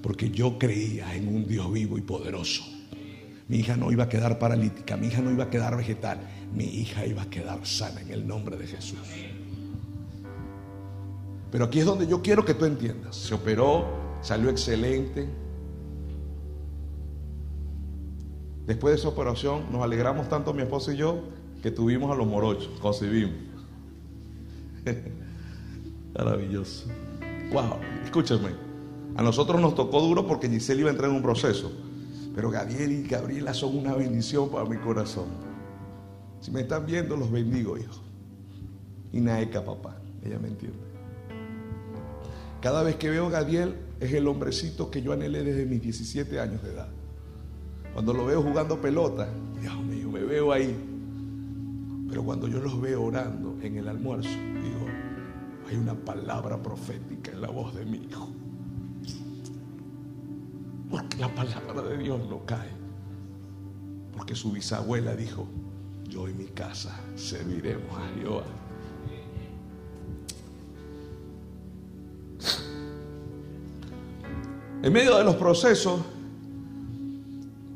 [0.00, 2.62] porque yo creía en un Dios vivo y poderoso.
[3.48, 6.20] Mi hija no iba a quedar paralítica, mi hija no iba a quedar vegetal,
[6.54, 9.00] mi hija iba a quedar sana en el nombre de Jesús.
[11.50, 13.16] Pero aquí es donde yo quiero que tú entiendas.
[13.16, 13.86] Se operó,
[14.20, 15.28] salió excelente.
[18.68, 22.26] Después de esa operación nos alegramos tanto mi esposo y yo que tuvimos a los
[22.26, 23.36] morochos, concebimos.
[26.14, 26.86] Maravilloso.
[27.52, 28.50] Wow, escúchame.
[29.14, 31.70] A nosotros nos tocó duro porque Giselle iba a entrar en un proceso.
[32.34, 35.26] Pero Gabriel y Gabriela son una bendición para mi corazón.
[36.40, 38.00] Si me están viendo, los bendigo, hijo.
[39.12, 39.98] Y Naeka, papá.
[40.24, 40.78] Ella me entiende.
[42.60, 46.40] Cada vez que veo a Gabriel, es el hombrecito que yo anhelé desde mis 17
[46.40, 46.88] años de edad.
[47.92, 49.28] Cuando lo veo jugando pelota,
[49.60, 50.91] Dios mío, me veo ahí.
[52.12, 54.86] Pero cuando yo los veo orando en el almuerzo, digo,
[55.66, 58.28] hay una palabra profética en la voz de mi hijo.
[60.90, 62.68] Porque la palabra de Dios no cae.
[64.14, 65.46] Porque su bisabuela dijo,
[66.06, 68.44] yo y mi casa serviremos a Jehová.
[74.82, 75.98] En medio de los procesos,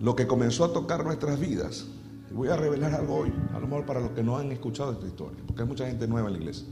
[0.03, 1.87] lo que comenzó a tocar nuestras vidas,
[2.33, 5.07] voy a revelar algo hoy, a lo mejor para los que no han escuchado esta
[5.07, 6.67] historia, porque hay mucha gente nueva en la iglesia.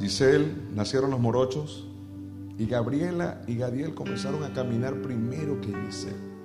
[0.00, 1.86] Giselle, nacieron los morochos,
[2.58, 6.36] y Gabriela y Gadiel comenzaron a caminar primero que Giselle.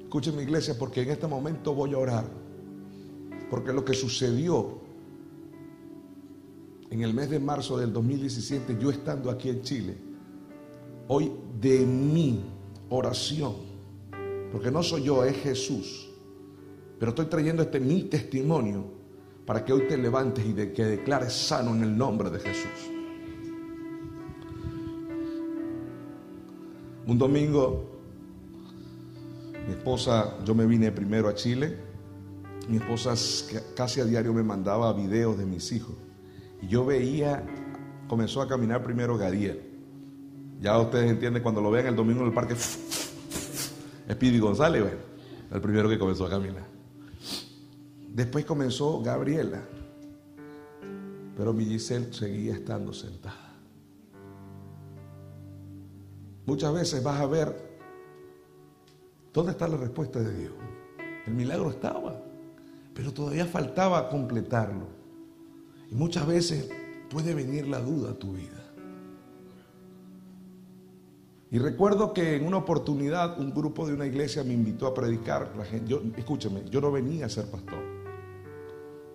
[0.00, 2.24] Escúchenme iglesia, porque en este momento voy a orar,
[3.48, 4.80] porque lo que sucedió
[6.90, 10.09] en el mes de marzo del 2017, yo estando aquí en Chile,
[11.12, 12.40] hoy de mi
[12.88, 13.54] oración,
[14.52, 16.08] porque no soy yo, es Jesús,
[17.00, 18.84] pero estoy trayendo este mi testimonio
[19.44, 22.70] para que hoy te levantes y de, que declares sano en el nombre de Jesús.
[27.08, 27.90] Un domingo,
[29.66, 31.76] mi esposa, yo me vine primero a Chile,
[32.68, 33.14] mi esposa
[33.74, 35.96] casi a diario me mandaba videos de mis hijos.
[36.62, 37.44] Y yo veía,
[38.06, 39.69] comenzó a caminar primero Gadiel.
[40.60, 42.54] Ya ustedes entienden cuando lo vean el domingo en el parque,
[44.10, 44.98] Speedy González, bueno,
[45.50, 46.66] el primero que comenzó a caminar.
[48.12, 49.62] Después comenzó Gabriela,
[51.36, 53.54] pero mi seguía estando sentada.
[56.44, 57.78] Muchas veces vas a ver
[59.32, 60.52] dónde está la respuesta de Dios.
[61.26, 62.20] El milagro estaba,
[62.92, 64.88] pero todavía faltaba completarlo.
[65.90, 66.68] Y muchas veces
[67.08, 68.59] puede venir la duda a tu vida.
[71.52, 75.52] Y recuerdo que en una oportunidad un grupo de una iglesia me invitó a predicar.
[75.56, 77.80] La yo, escúcheme, yo no venía a ser pastor.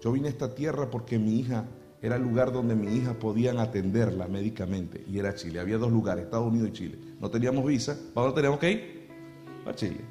[0.02, 1.66] Yo vine a esta tierra porque mi hija
[2.02, 5.62] era el lugar donde mi hija podían atenderla médicamente y era Chile.
[5.62, 7.00] Había dos lugares, Estados Unidos y Chile.
[7.22, 7.98] No teníamos visa.
[8.14, 9.10] ¿Para dónde teníamos que ir?
[9.66, 10.02] A Chile.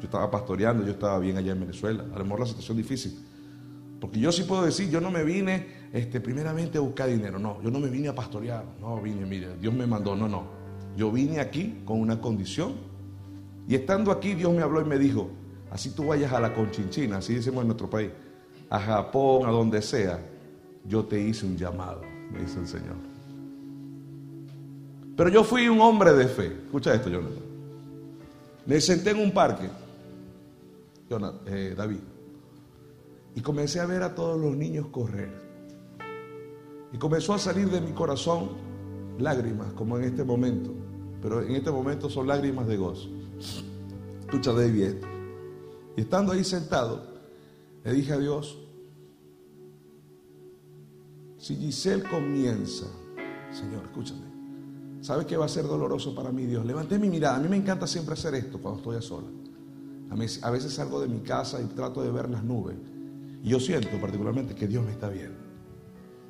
[0.00, 2.06] Yo estaba pastoreando, yo estaba bien allá en Venezuela.
[2.14, 3.26] A lo mejor la situación difícil.
[4.00, 7.62] Porque yo sí puedo decir, yo no me vine este, primeramente a buscar dinero, no,
[7.62, 10.59] yo no me vine a pastorear, no vine, mire, Dios me mandó, no, no.
[11.00, 12.74] Yo vine aquí con una condición.
[13.66, 15.30] Y estando aquí, Dios me habló y me dijo,
[15.70, 18.10] así tú vayas a la Conchinchina, así decimos en nuestro país,
[18.68, 20.20] a Japón, a donde sea,
[20.84, 22.96] yo te hice un llamado, me dice el Señor.
[25.16, 26.48] Pero yo fui un hombre de fe.
[26.66, 27.44] Escucha esto, Jonathan.
[28.66, 29.70] Me senté en un parque,
[31.08, 32.00] Jonathan, eh, David,
[33.36, 35.30] y comencé a ver a todos los niños correr.
[36.92, 38.50] Y comenzó a salir de mi corazón
[39.18, 40.89] lágrimas, como en este momento.
[41.22, 43.08] Pero en este momento son lágrimas de gozo.
[44.20, 45.06] Escucha, David, esto.
[45.96, 47.02] Y estando ahí sentado,
[47.84, 48.58] le dije a Dios,
[51.36, 52.86] si Giselle comienza,
[53.50, 54.22] Señor, escúchame,
[55.00, 56.64] ¿sabe qué va a ser doloroso para mí, Dios?
[56.64, 57.36] Levanté mi mirada.
[57.36, 59.26] A mí me encanta siempre hacer esto cuando estoy a sola.
[60.10, 62.76] A, mí, a veces salgo de mi casa y trato de ver las nubes.
[63.42, 65.38] Y yo siento particularmente que Dios me está viendo.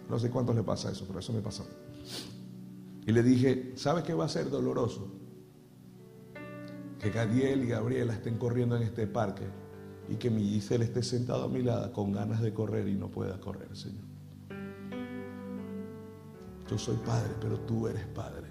[0.09, 1.65] No sé cuántos le pasa eso, pero eso me pasa.
[3.11, 5.09] Y le dije, ¿sabes qué va a ser doloroso?
[6.97, 9.49] Que Gadiel y Gabriela estén corriendo en este parque
[10.09, 13.09] y que mi Giselle esté sentado a mi lado con ganas de correr y no
[13.09, 14.05] pueda correr, Señor.
[16.71, 18.47] Yo soy padre, pero tú eres padre.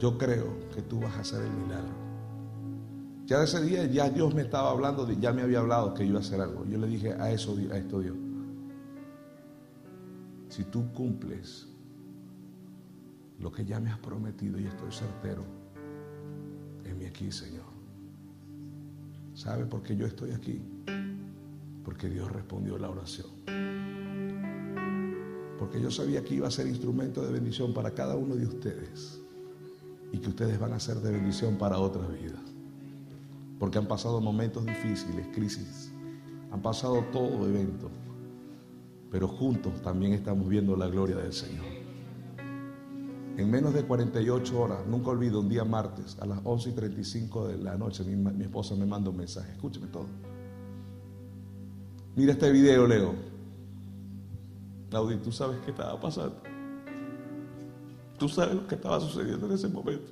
[0.00, 1.94] Yo creo que tú vas a hacer el milagro.
[3.26, 6.22] Ya ese día ya Dios me estaba hablando, ya me había hablado que iba a
[6.22, 6.64] hacer algo.
[6.64, 8.16] Yo le dije a eso, a esto Dios.
[10.48, 11.68] Si tú cumples
[13.38, 15.44] lo que ya me has prometido y estoy certero,
[16.84, 17.66] en mí aquí, Señor.
[19.34, 20.60] ¿Sabe por qué yo estoy aquí?
[21.84, 23.28] Porque Dios respondió la oración.
[25.58, 29.20] Porque yo sabía que iba a ser instrumento de bendición para cada uno de ustedes.
[30.12, 32.40] Y que ustedes van a ser de bendición para otras vidas.
[33.58, 35.92] Porque han pasado momentos difíciles, crisis.
[36.50, 37.90] Han pasado todo evento.
[39.10, 41.64] Pero juntos también estamos viendo la gloria del Señor.
[43.38, 47.48] En menos de 48 horas, nunca olvido, un día martes, a las 11 y 35
[47.48, 49.52] de la noche, mi, esposa me manda un mensaje.
[49.52, 50.06] Escúcheme todo.
[52.16, 53.14] Mira este video, Leo.
[54.90, 56.42] Claudia, ¿tú sabes qué estaba pasando?
[58.18, 60.10] ¿Tú sabes lo que estaba sucediendo en ese momento?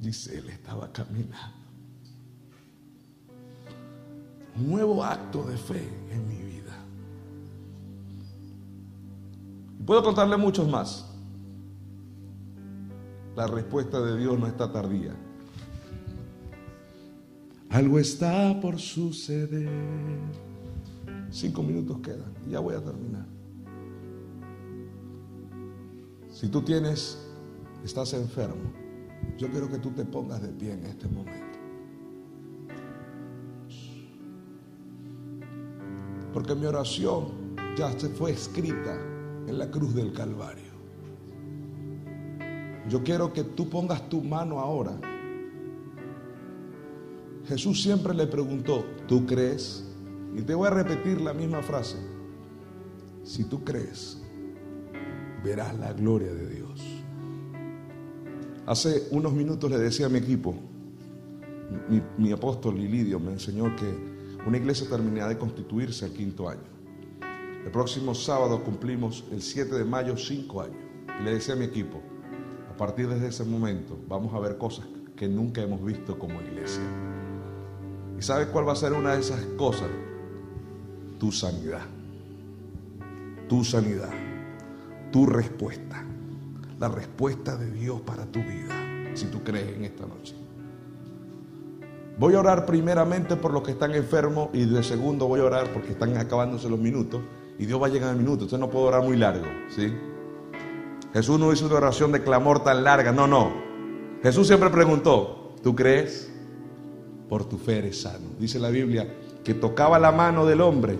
[0.00, 1.56] Giselle estaba caminando.
[4.56, 6.61] Un nuevo acto de fe en mi vida.
[9.86, 11.08] Puedo contarle muchos más.
[13.34, 15.16] La respuesta de Dios no está tardía.
[17.70, 19.70] Algo está por suceder.
[21.30, 22.32] Cinco minutos quedan.
[22.50, 23.26] Ya voy a terminar.
[26.30, 27.26] Si tú tienes,
[27.82, 28.70] estás enfermo,
[29.38, 31.58] yo quiero que tú te pongas de pie en este momento.
[36.34, 39.11] Porque mi oración ya se fue escrita
[39.46, 40.72] en la cruz del Calvario.
[42.88, 44.98] Yo quiero que tú pongas tu mano ahora.
[47.46, 49.84] Jesús siempre le preguntó, ¿tú crees?
[50.34, 51.96] Y te voy a repetir la misma frase.
[53.24, 54.20] Si tú crees,
[55.44, 56.80] verás la gloria de Dios.
[58.66, 60.54] Hace unos minutos le decía a mi equipo,
[62.18, 63.86] mi, apóstol Lilidio me enseñó que
[64.46, 66.71] una iglesia terminará de constituirse al quinto año.
[67.64, 70.76] El próximo sábado cumplimos el 7 de mayo cinco años.
[71.20, 72.00] Y le decía a mi equipo,
[72.68, 76.82] a partir de ese momento vamos a ver cosas que nunca hemos visto como iglesia.
[78.18, 79.88] ¿Y sabes cuál va a ser una de esas cosas?
[81.20, 81.86] Tu sanidad.
[83.48, 84.10] Tu sanidad.
[85.12, 86.04] Tu respuesta.
[86.80, 88.74] La respuesta de Dios para tu vida.
[89.14, 90.34] Si tú crees en esta noche.
[92.18, 95.72] Voy a orar primeramente por los que están enfermos y de segundo voy a orar
[95.72, 97.22] porque están acabándose los minutos
[97.58, 98.44] y Dios va a llegar al minuto.
[98.46, 99.92] Usted no puede orar muy largo, ¿sí?
[101.12, 103.52] Jesús no hizo una oración de clamor tan larga, no, no.
[104.22, 106.32] Jesús siempre preguntó, ¿tú crees?
[107.28, 108.28] Por tu fe eres sano.
[108.38, 109.06] Dice la Biblia
[109.44, 110.96] que tocaba la mano del hombre,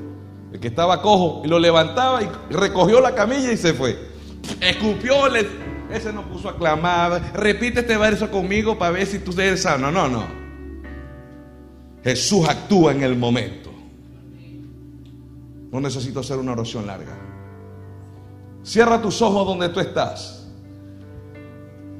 [0.52, 3.96] el que estaba cojo, y lo levantaba y recogió la camilla y se fue.
[4.60, 5.46] Escupió, le-
[5.92, 9.90] ese no puso a clamar, repite este verso conmigo para ver si tú eres sano.
[9.90, 10.24] No, no.
[12.02, 13.61] Jesús actúa en el momento.
[15.72, 17.16] No necesito hacer una oración larga.
[18.62, 20.46] Cierra tus ojos donde tú estás.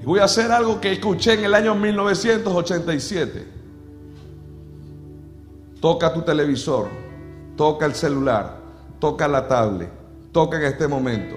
[0.00, 3.48] Y voy a hacer algo que escuché en el año 1987.
[5.80, 6.88] Toca tu televisor,
[7.56, 8.58] toca el celular,
[9.00, 9.90] toca la tablet,
[10.32, 11.36] toca en este momento.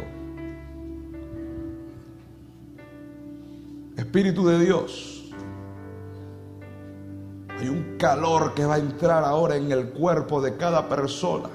[3.96, 5.32] Espíritu de Dios,
[7.58, 11.50] hay un calor que va a entrar ahora en el cuerpo de cada persona.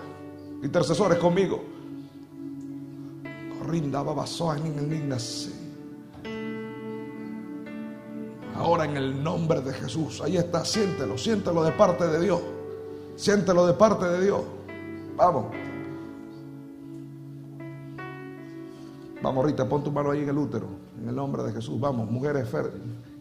[0.63, 1.63] Intercesores conmigo.
[8.57, 10.21] Ahora en el nombre de Jesús.
[10.21, 12.41] Ahí está, siéntelo, siéntelo de parte de Dios.
[13.17, 14.43] Siéntelo de parte de Dios.
[15.17, 15.47] Vamos.
[19.23, 20.67] Vamos, Rita, pon tu mano ahí en el útero.
[21.01, 21.81] En el nombre de Jesús.
[21.81, 22.49] Vamos, mujeres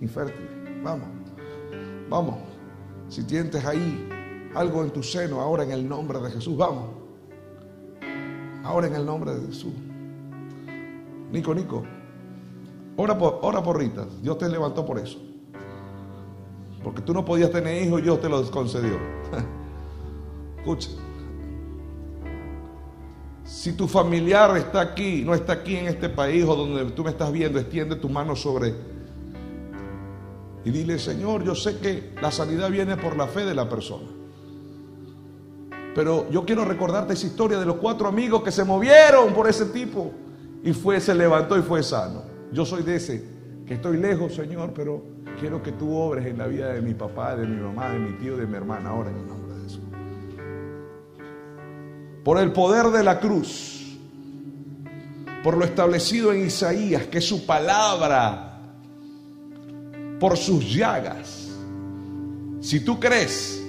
[0.01, 0.49] infértiles.
[0.83, 1.07] Vamos.
[2.09, 2.35] Vamos.
[3.09, 4.09] Si sientes ahí
[4.55, 6.57] algo en tu seno, ahora en el nombre de Jesús.
[6.57, 6.98] Vamos.
[8.63, 9.73] Ahora en el nombre de Jesús.
[11.31, 11.83] Nico, Nico.
[12.97, 14.05] Ora por, ora por Rita.
[14.21, 15.19] Dios te levantó por eso.
[16.83, 18.97] Porque tú no podías tener hijos Dios te los concedió.
[20.57, 20.89] Escucha.
[23.43, 27.09] Si tu familiar está aquí, no está aquí en este país o donde tú me
[27.09, 28.75] estás viendo, extiende tu mano sobre
[30.65, 34.07] y dile, Señor, yo sé que la sanidad viene por la fe de la persona.
[35.95, 39.65] Pero yo quiero recordarte esa historia de los cuatro amigos que se movieron por ese
[39.65, 40.11] tipo
[40.63, 42.23] y fue, se levantó y fue sano.
[42.51, 43.23] Yo soy de ese,
[43.65, 45.03] que estoy lejos, Señor, pero
[45.39, 48.11] quiero que tú obres en la vida de mi papá, de mi mamá, de mi
[48.13, 49.83] tío, de mi hermana, ahora en el nombre de Jesús.
[52.23, 53.97] Por el poder de la cruz,
[55.43, 58.59] por lo establecido en Isaías, que su palabra,
[60.19, 61.49] por sus llagas.
[62.59, 63.63] Si tú crees,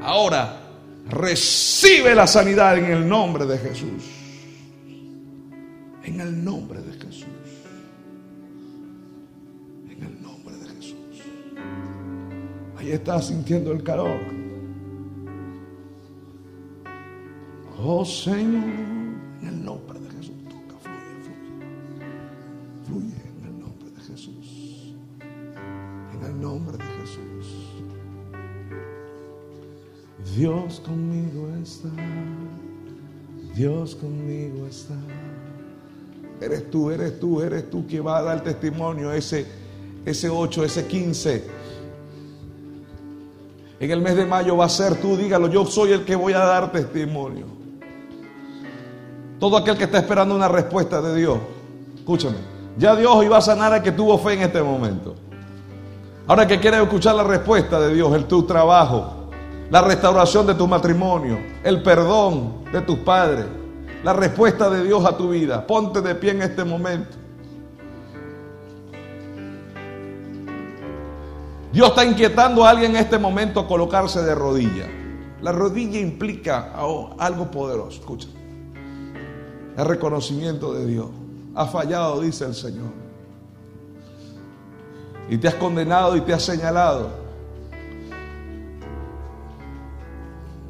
[0.00, 0.67] ahora
[1.10, 4.04] Recibe la sanidad en el nombre de Jesús.
[6.04, 7.26] En el nombre de Jesús.
[9.90, 10.96] En el nombre de Jesús.
[12.76, 14.20] Ahí estás sintiendo el calor.
[17.80, 18.64] Oh Señor,
[19.40, 20.34] en el nombre de Jesús.
[20.44, 21.22] Toca, fluye,
[22.86, 23.12] fluye.
[23.14, 23.27] Fluye.
[30.38, 31.88] Dios conmigo está.
[33.56, 34.94] Dios conmigo está.
[36.40, 39.44] Eres tú, eres tú, eres tú que va a dar testimonio ese,
[40.06, 41.44] ese 8, ese 15.
[43.80, 46.34] En el mes de mayo va a ser tú, dígalo, yo soy el que voy
[46.34, 47.46] a dar testimonio.
[49.40, 51.38] Todo aquel que está esperando una respuesta de Dios,
[51.96, 52.36] escúchame,
[52.78, 55.16] ya Dios iba a sanar al que tuvo fe en este momento.
[56.28, 59.17] Ahora que quieres escuchar la respuesta de Dios, el tu trabajo,
[59.70, 63.46] la restauración de tu matrimonio, el perdón de tus padres,
[64.02, 65.66] la respuesta de Dios a tu vida.
[65.66, 67.16] Ponte de pie en este momento.
[71.72, 74.86] Dios está inquietando a alguien en este momento a colocarse de rodilla.
[75.42, 76.72] La rodilla implica
[77.18, 78.00] algo poderoso.
[78.00, 78.28] Escucha.
[79.76, 81.06] El reconocimiento de Dios.
[81.54, 82.90] Ha fallado, dice el Señor.
[85.28, 87.27] Y te has condenado y te has señalado.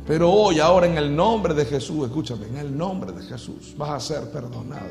[0.09, 3.91] Pero hoy, ahora en el nombre de Jesús, escúchame, en el nombre de Jesús vas
[3.91, 4.89] a ser perdonado.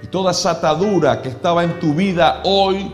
[0.00, 2.92] Y toda esa atadura que estaba en tu vida hoy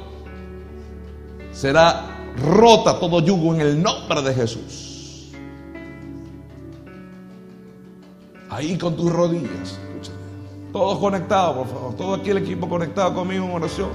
[1.52, 5.30] será rota todo yugo en el nombre de Jesús.
[8.48, 10.16] Ahí con tus rodillas, escúchame.
[10.72, 11.96] Todos conectados, por favor.
[11.96, 13.90] Todo aquí el equipo conectado conmigo en oración.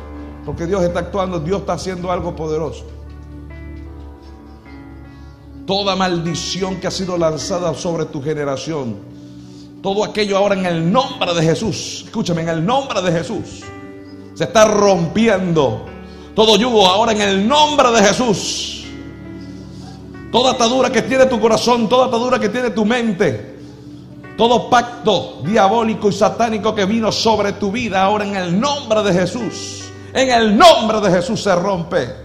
[0.45, 2.85] Porque Dios está actuando, Dios está haciendo algo poderoso.
[5.65, 8.97] Toda maldición que ha sido lanzada sobre tu generación.
[9.81, 12.03] Todo aquello ahora en el nombre de Jesús.
[12.05, 13.63] Escúchame, en el nombre de Jesús.
[14.33, 15.85] Se está rompiendo.
[16.35, 18.85] Todo yugo ahora en el nombre de Jesús.
[20.31, 23.53] Toda atadura que tiene tu corazón, toda atadura que tiene tu mente.
[24.35, 29.13] Todo pacto diabólico y satánico que vino sobre tu vida ahora en el nombre de
[29.13, 29.83] Jesús.
[30.11, 32.23] En el nombre de Jesús se rompe.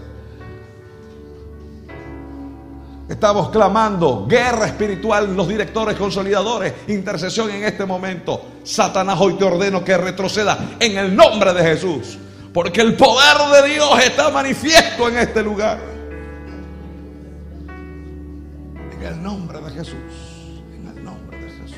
[3.09, 8.39] Estamos clamando guerra espiritual, los directores, consolidadores, intercesión en este momento.
[8.63, 12.19] Satanás, hoy te ordeno que retroceda en el nombre de Jesús.
[12.53, 15.79] Porque el poder de Dios está manifiesto en este lugar.
[18.95, 19.95] En el nombre de Jesús.
[20.75, 21.77] En el nombre de Jesús.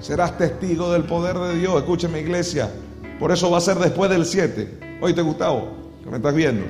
[0.00, 1.76] Serás testigo del poder de Dios.
[1.76, 2.70] Escúcheme, iglesia.
[3.18, 4.85] Por eso va a ser después del 7.
[4.98, 5.68] Oíste, Gustavo,
[6.02, 6.64] que me estás viendo.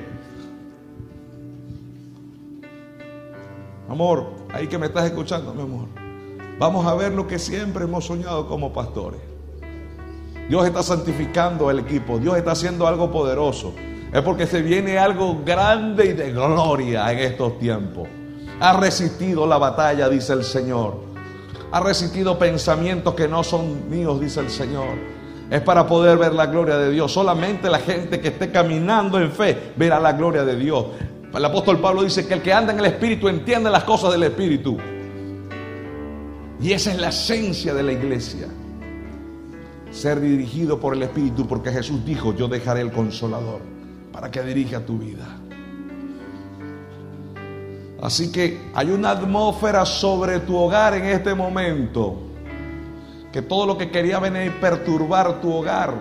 [3.88, 5.86] Amor, ahí que me estás escuchando, mi amor.
[6.58, 9.20] Vamos a ver lo que siempre hemos soñado como pastores.
[10.48, 12.18] Dios está santificando el equipo.
[12.18, 13.74] Dios está haciendo algo poderoso.
[14.12, 18.08] Es porque se viene algo grande y de gloria en estos tiempos.
[18.58, 20.96] Ha resistido la batalla, dice el Señor.
[21.70, 25.15] Ha resistido pensamientos que no son míos, dice el Señor
[25.50, 27.12] es para poder ver la gloria de Dios.
[27.12, 30.86] Solamente la gente que esté caminando en fe verá la gloria de Dios.
[31.32, 34.24] El apóstol Pablo dice que el que anda en el Espíritu entiende las cosas del
[34.24, 34.76] Espíritu.
[36.60, 38.48] Y esa es la esencia de la iglesia.
[39.90, 43.60] Ser dirigido por el Espíritu, porque Jesús dijo, yo dejaré el consolador
[44.12, 45.26] para que dirija tu vida.
[48.02, 52.25] Así que hay una atmósfera sobre tu hogar en este momento
[53.36, 55.92] que todo lo que quería venir a perturbar tu hogar,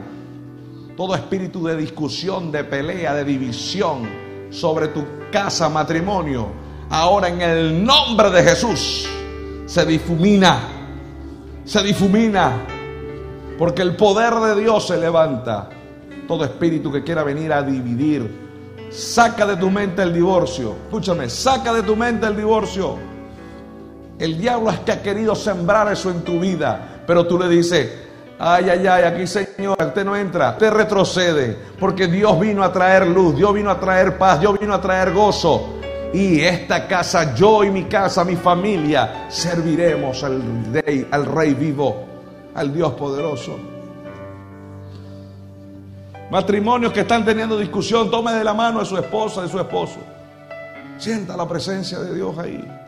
[0.95, 4.07] todo espíritu de discusión, de pelea, de división
[4.49, 6.47] sobre tu casa, matrimonio,
[6.89, 9.05] ahora en el nombre de Jesús
[9.65, 10.59] se difumina,
[11.65, 12.53] se difumina,
[13.59, 15.67] porque el poder de Dios se levanta.
[16.29, 18.33] Todo espíritu que quiera venir a dividir,
[18.89, 20.73] saca de tu mente el divorcio.
[20.85, 22.95] Escúchame, saca de tu mente el divorcio.
[24.19, 26.94] El diablo es que ha querido sembrar eso en tu vida.
[27.05, 27.91] Pero tú le dices,
[28.39, 33.07] ay, ay, ay, aquí Señor, usted no entra, usted retrocede, porque Dios vino a traer
[33.07, 35.75] luz, Dios vino a traer paz, Dios vino a traer gozo.
[36.13, 40.41] Y esta casa, yo y mi casa, mi familia, serviremos al
[40.71, 42.05] rey, al rey vivo,
[42.53, 43.57] al Dios poderoso.
[46.31, 49.97] Matrimonios que están teniendo discusión, tome de la mano de su esposa, de su esposo.
[50.97, 52.84] Sienta la presencia de Dios ahí.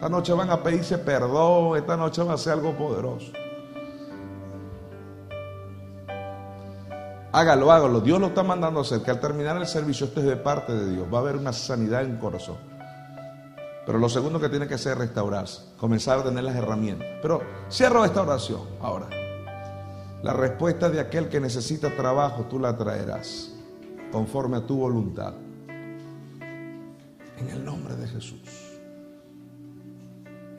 [0.00, 3.32] Esta noche van a pedirse perdón, esta noche va a ser algo poderoso.
[7.32, 8.00] Hágalo, hágalo.
[8.00, 9.02] Dios lo está mandando a hacer.
[9.02, 11.06] Que al terminar el servicio, esto es de parte de Dios.
[11.12, 12.56] Va a haber una sanidad en corazón.
[13.84, 15.64] Pero lo segundo que tiene que hacer es restaurarse.
[15.76, 17.06] Comenzar a tener las herramientas.
[17.20, 19.10] Pero cierro esta oración ahora.
[20.22, 23.52] La respuesta de aquel que necesita trabajo, tú la traerás.
[24.10, 25.34] Conforme a tu voluntad.
[27.36, 28.69] En el nombre de Jesús.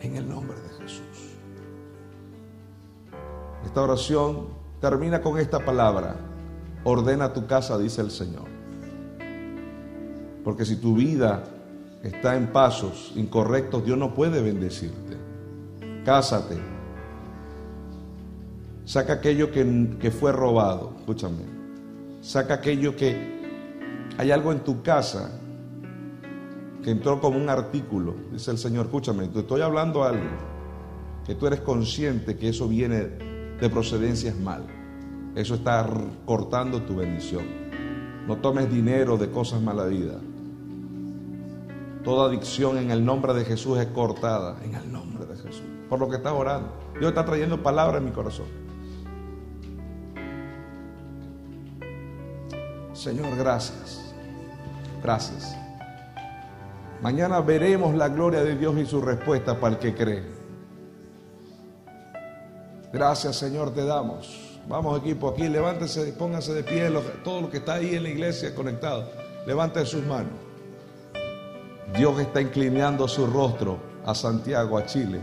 [0.02, 1.36] En el nombre de Jesús.
[3.64, 4.48] Esta oración
[4.80, 6.16] termina con esta palabra.
[6.84, 8.48] Ordena tu casa, dice el Señor.
[10.44, 11.44] Porque si tu vida
[12.02, 15.18] está en pasos incorrectos, Dios no puede bendecirte.
[16.04, 16.58] Cásate.
[18.86, 20.96] Saca aquello que, que fue robado.
[20.98, 21.46] Escúchame.
[22.22, 23.40] Saca aquello que
[24.18, 25.41] hay algo en tu casa
[26.84, 28.88] que entró como un artículo, dice el Señor.
[28.88, 30.32] Escúchame, te estoy hablando a alguien
[31.26, 32.98] que tú eres consciente que eso viene
[33.60, 34.66] de procedencias mal.
[35.36, 35.88] Eso está
[36.26, 37.44] cortando tu bendición.
[38.28, 40.20] No tomes dinero de cosas vida.
[42.04, 45.64] Toda adicción en el nombre de Jesús es cortada, en el nombre de Jesús.
[45.88, 46.74] Por lo que estás orando.
[47.00, 48.48] Dios está trayendo palabras en mi corazón.
[52.94, 54.14] Señor, gracias.
[55.02, 55.61] Gracias.
[57.02, 60.24] Mañana veremos la gloria de Dios y su respuesta para el que cree.
[62.94, 64.60] Gracias, Señor, te damos.
[64.68, 66.92] Vamos, equipo, aquí, levántese, pónganse de pie,
[67.24, 69.10] todo lo que está ahí en la iglesia conectado,
[69.48, 70.34] levanten sus manos.
[71.98, 75.22] Dios está inclinando su rostro a Santiago, a Chile.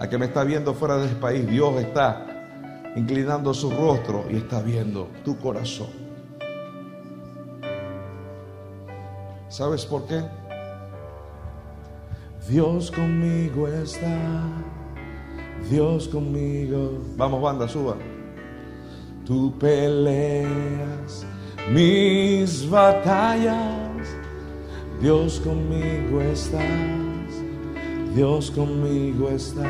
[0.00, 2.26] A que me está viendo fuera del país, Dios está
[2.96, 5.88] inclinando su rostro y está viendo tu corazón.
[9.48, 10.20] ¿Sabes por qué?
[12.48, 14.18] Dios conmigo está.
[15.70, 16.98] Dios conmigo.
[17.16, 17.96] Vamos, banda, suba.
[19.24, 21.26] Tú peleas
[21.72, 23.56] mis batallas.
[25.00, 26.62] Dios conmigo estás.
[28.14, 29.68] Dios conmigo está.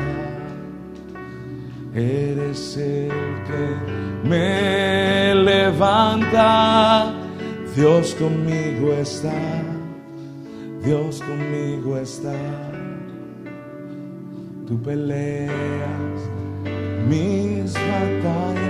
[1.93, 3.09] Eres el
[3.47, 7.13] que me levanta.
[7.73, 9.31] Dios conmigo está.
[10.83, 12.64] Dios conmigo está.
[14.67, 15.51] Tú peleas
[17.07, 18.65] mis batallas.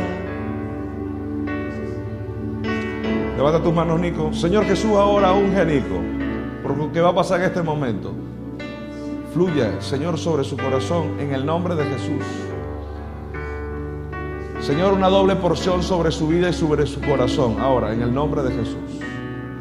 [3.38, 4.34] Levanta tus manos, Nico.
[4.34, 6.02] Señor Jesús, ahora unge, Nico.
[6.64, 8.14] Por lo que va a pasar en este momento.
[9.34, 12.26] Fluya, Señor, sobre su corazón en el nombre de Jesús.
[14.60, 17.58] Señor, una doble porción sobre su vida y sobre su corazón.
[17.62, 19.00] Ahora, en el nombre de Jesús.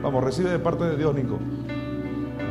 [0.02, 1.38] Vamos, recibe de parte de Dios, Nico.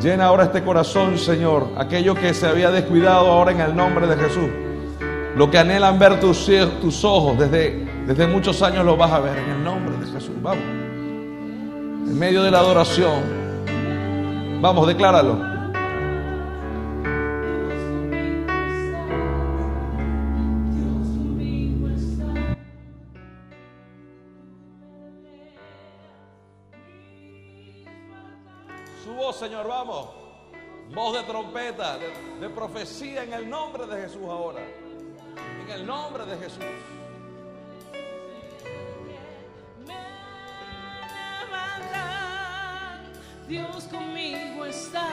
[0.03, 1.69] Llena ahora este corazón, Señor.
[1.77, 4.49] Aquello que se había descuidado ahora en el nombre de Jesús.
[5.37, 6.45] Lo que anhelan ver tus,
[6.81, 10.35] tus ojos desde, desde muchos años lo vas a ver en el nombre de Jesús.
[10.41, 10.61] Vamos.
[10.65, 13.21] En medio de la adoración.
[14.59, 15.52] Vamos, decláralo.
[30.93, 32.07] Voz de trompeta, de,
[32.39, 34.61] de profecía en el nombre de Jesús ahora.
[35.63, 36.63] En el nombre de Jesús.
[43.47, 45.09] Dios conmigo está,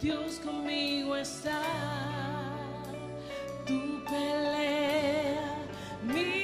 [0.00, 1.62] Dios conmigo está.
[3.64, 5.56] Tu pelea
[6.02, 6.43] mis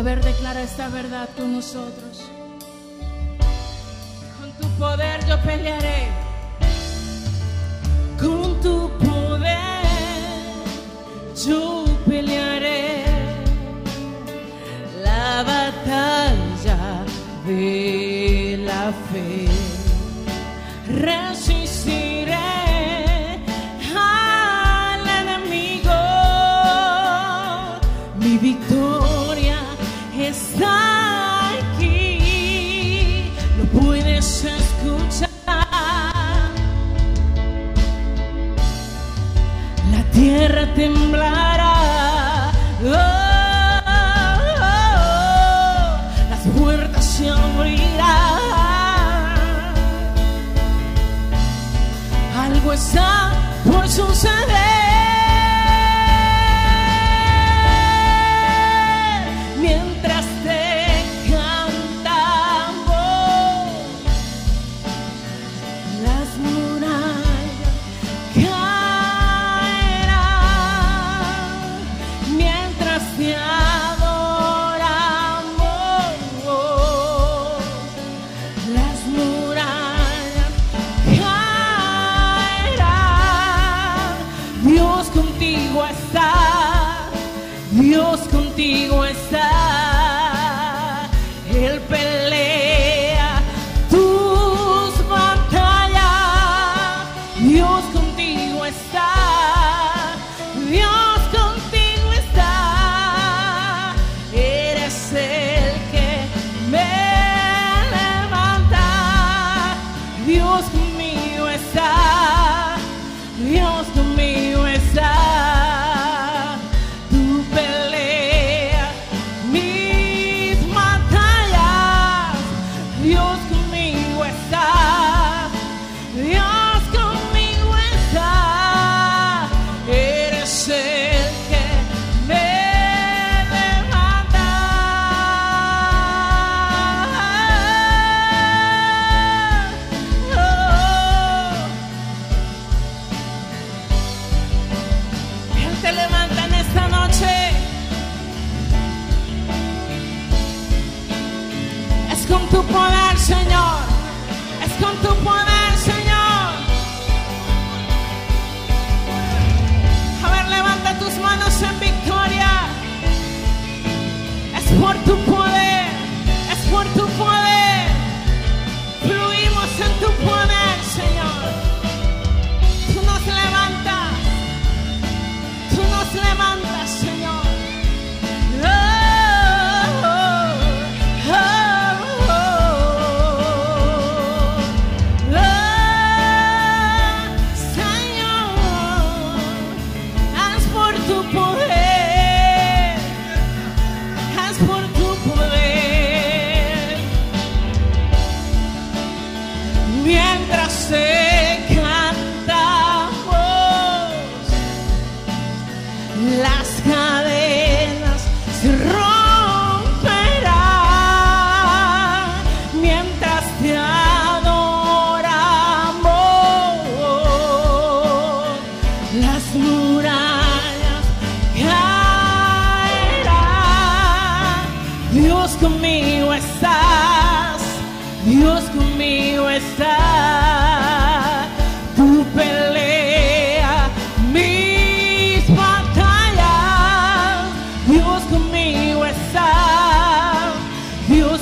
[0.00, 2.22] A ver, declara esta verdad con nosotros.
[4.40, 6.08] Con tu poder yo pelearé.
[8.18, 9.84] Con tu poder
[11.46, 13.04] yo pelearé
[15.04, 17.04] la batalla
[17.46, 19.59] de la fe.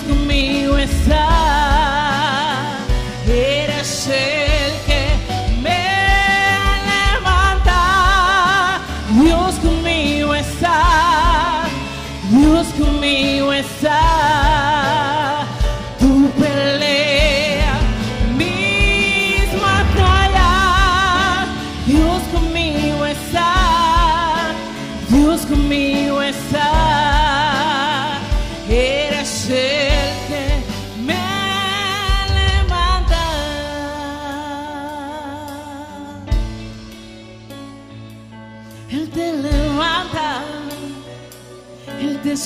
[0.09, 0.79] Dios conmigo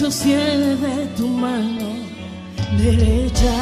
[0.03, 1.90] sostiene de tu mano
[2.76, 3.55] derecha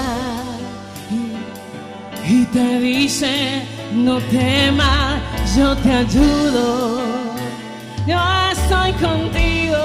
[2.27, 3.63] y, te dice,
[3.93, 5.21] no temas,
[5.55, 7.03] yo te ayudo,
[8.07, 8.21] yo
[8.53, 9.85] estoy contigo.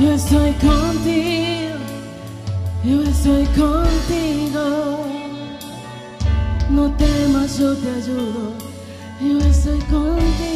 [0.00, 1.78] Yo estoy contigo,
[2.84, 4.66] yo estoy contigo.
[6.70, 8.52] No temas, yo te ayudo.
[9.20, 10.53] Yo estoy contigo.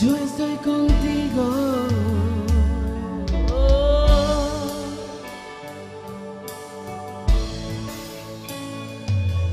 [0.00, 1.86] Yo estoy contigo.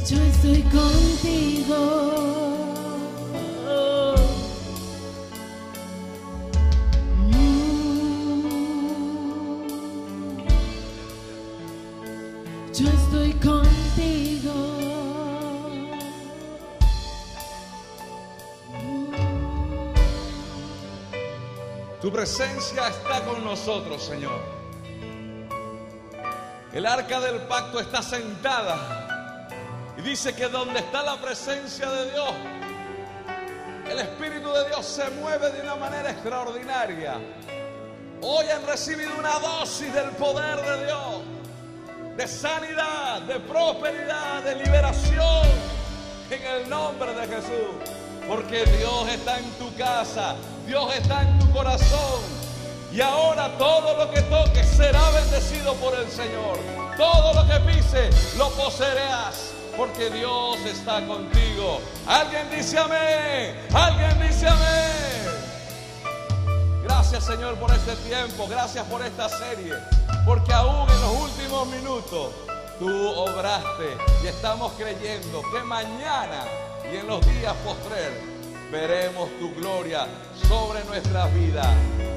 [0.07, 2.12] Yo estoy contigo.
[22.35, 24.39] Presencia está con nosotros, Señor.
[26.73, 29.47] El arca del pacto está sentada
[29.95, 32.31] y dice que donde está la presencia de Dios,
[33.87, 37.19] el Espíritu de Dios se mueve de una manera extraordinaria.
[38.21, 41.21] Hoy han recibido una dosis del poder de Dios,
[42.17, 45.47] de sanidad, de prosperidad, de liberación,
[46.31, 47.92] en el nombre de Jesús.
[48.27, 52.21] Porque Dios está en tu casa, Dios está en tu corazón,
[52.91, 56.59] Y ahora todo lo que toque será bendecido por el Señor.
[56.95, 61.81] Todo lo que pise lo poseerás porque Dios está contigo.
[62.05, 63.67] Alguien dice amén.
[63.73, 65.23] Alguien dice amén.
[66.83, 68.47] Gracias Señor por este tiempo.
[68.47, 69.73] Gracias por esta serie.
[70.25, 72.29] Porque aún en los últimos minutos
[72.79, 76.45] tú obraste y estamos creyendo que mañana
[76.93, 78.17] y en los días postreros
[78.71, 80.05] veremos tu gloria
[80.47, 81.63] sobre nuestra vida.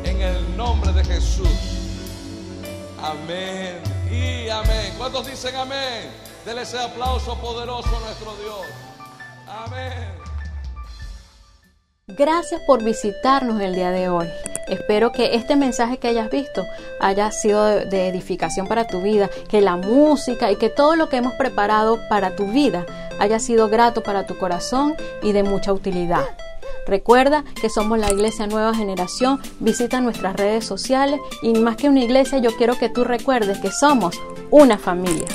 [0.04, 1.48] En el nombre de Jesús.
[3.00, 4.94] Amén y amén.
[4.98, 6.10] ¿Cuántos dicen amén?
[6.44, 8.66] Dele ese aplauso poderoso a nuestro Dios.
[9.48, 10.26] Amén.
[12.08, 14.28] Gracias por visitarnos el día de hoy.
[14.68, 16.64] Espero que este mensaje que hayas visto
[17.00, 21.16] haya sido de, edificación para tu vida, que la música y que todo lo que
[21.16, 22.86] hemos preparado para tu vida
[23.18, 26.24] haya sido grato para tu corazón y de mucha utilidad.
[26.86, 32.04] Recuerda que somos la iglesia Nueva Generación, visita nuestras redes sociales y más que una
[32.04, 34.16] iglesia yo quiero que tú recuerdes que somos
[34.50, 35.26] una familia.